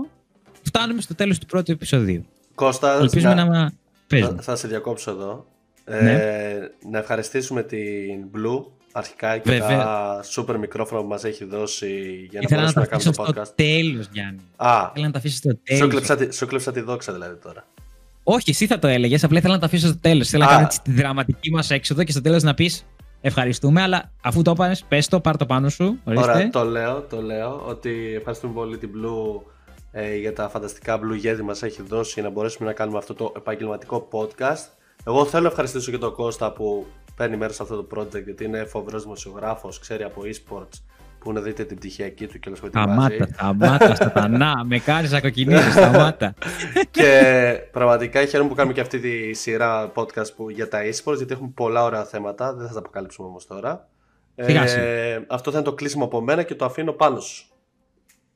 [0.63, 2.25] φτάνουμε στο τέλος του πρώτου επεισοδίου.
[2.55, 3.73] Κώστα, Ελπίζουμε να, να...
[4.07, 5.47] Θα, θα σε διακόψω εδώ.
[5.85, 6.13] Ναι.
[6.13, 9.79] Ε, να ευχαριστήσουμε την Blue αρχικά και Βέβαια.
[9.79, 13.45] τα super μικρόφωνα που μας έχει δώσει για να μπορέσουμε να, να κάνουμε το podcast.
[13.47, 14.41] στο τέλος Γιάννη.
[14.57, 16.35] Α, να τα αφήσει στο τέλος.
[16.35, 17.67] Σου κλέψα, τη δόξα δηλαδή τώρα.
[18.23, 19.25] Όχι, εσύ θα το έλεγες.
[19.25, 20.29] Απλά ήθελα να τα αφήσω στο τέλος.
[20.29, 22.87] Θέλω να κάνω τη δραματική μας έξοδο και στο τέλος να πεις
[23.21, 23.83] ευχαριστούμε.
[23.83, 25.99] Αλλά αφού το έπανε, πες το, πάρ το πάνω σου.
[26.05, 26.31] Ορίστε.
[26.31, 27.65] Ωραία, το λέω, το λέω.
[27.67, 29.41] Ότι ευχαριστούμε πολύ την Blue
[29.93, 33.15] ε, για τα φανταστικά Blue Yeti μας έχει δώσει για να μπορέσουμε να κάνουμε αυτό
[33.15, 34.69] το επαγγελματικό podcast.
[35.05, 36.87] Εγώ θέλω να ευχαριστήσω και τον Κώστα που
[37.17, 40.81] παίρνει μέρος σε αυτό το project γιατί είναι φοβερός δημοσιογράφος, ξέρει από esports
[41.19, 44.65] που να δείτε την πτυχιακή του και όλο με Σταμάτα, σταμάτα, σταμάτα.
[44.65, 46.35] με κάνεις να κοκκινήσει, σταμάτα.
[46.91, 51.33] και πραγματικά χαίρομαι που κάνουμε και αυτή τη σειρά podcast που, για τα esports γιατί
[51.33, 52.55] έχουμε πολλά ωραία θέματα.
[52.55, 53.89] Δεν θα τα αποκαλύψουμε όμως τώρα.
[54.35, 57.45] Ε, αυτό θα είναι το κλείσιμο από μένα και το αφήνω πάνω σου.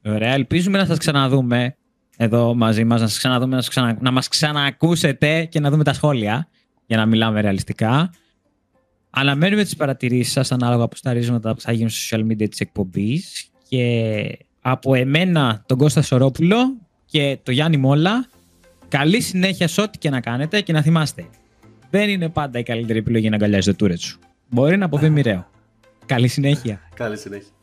[0.05, 1.77] Ωραία, ελπίζουμε να σας ξαναδούμε
[2.17, 3.97] εδώ μαζί μας, να, σας ξαναδούμε, να, σας ξανα...
[4.01, 6.49] να μας ξαναακούσετε και να δούμε τα σχόλια
[6.87, 8.11] για να μιλάμε ρεαλιστικά.
[9.17, 12.61] Αναμένουμε τις παρατηρήσεις σας ανάλογα από τα ρίζματα που θα γίνουν στο social media της
[12.61, 16.57] εκπομπής και από εμένα τον Κώστα Σορόπουλο
[17.05, 18.27] και το Γιάννη Μόλα
[18.89, 21.27] καλή συνέχεια σε ό,τι και να κάνετε και να θυμάστε
[21.91, 24.19] δεν είναι πάντα η καλύτερη επιλογή να αγκαλιάζεις το τούρετ σου.
[24.49, 25.47] Μπορεί να αποβεί μοιραίο.
[26.07, 26.81] Καλή συνέχεια.
[26.95, 27.54] Καλή συνέχεια.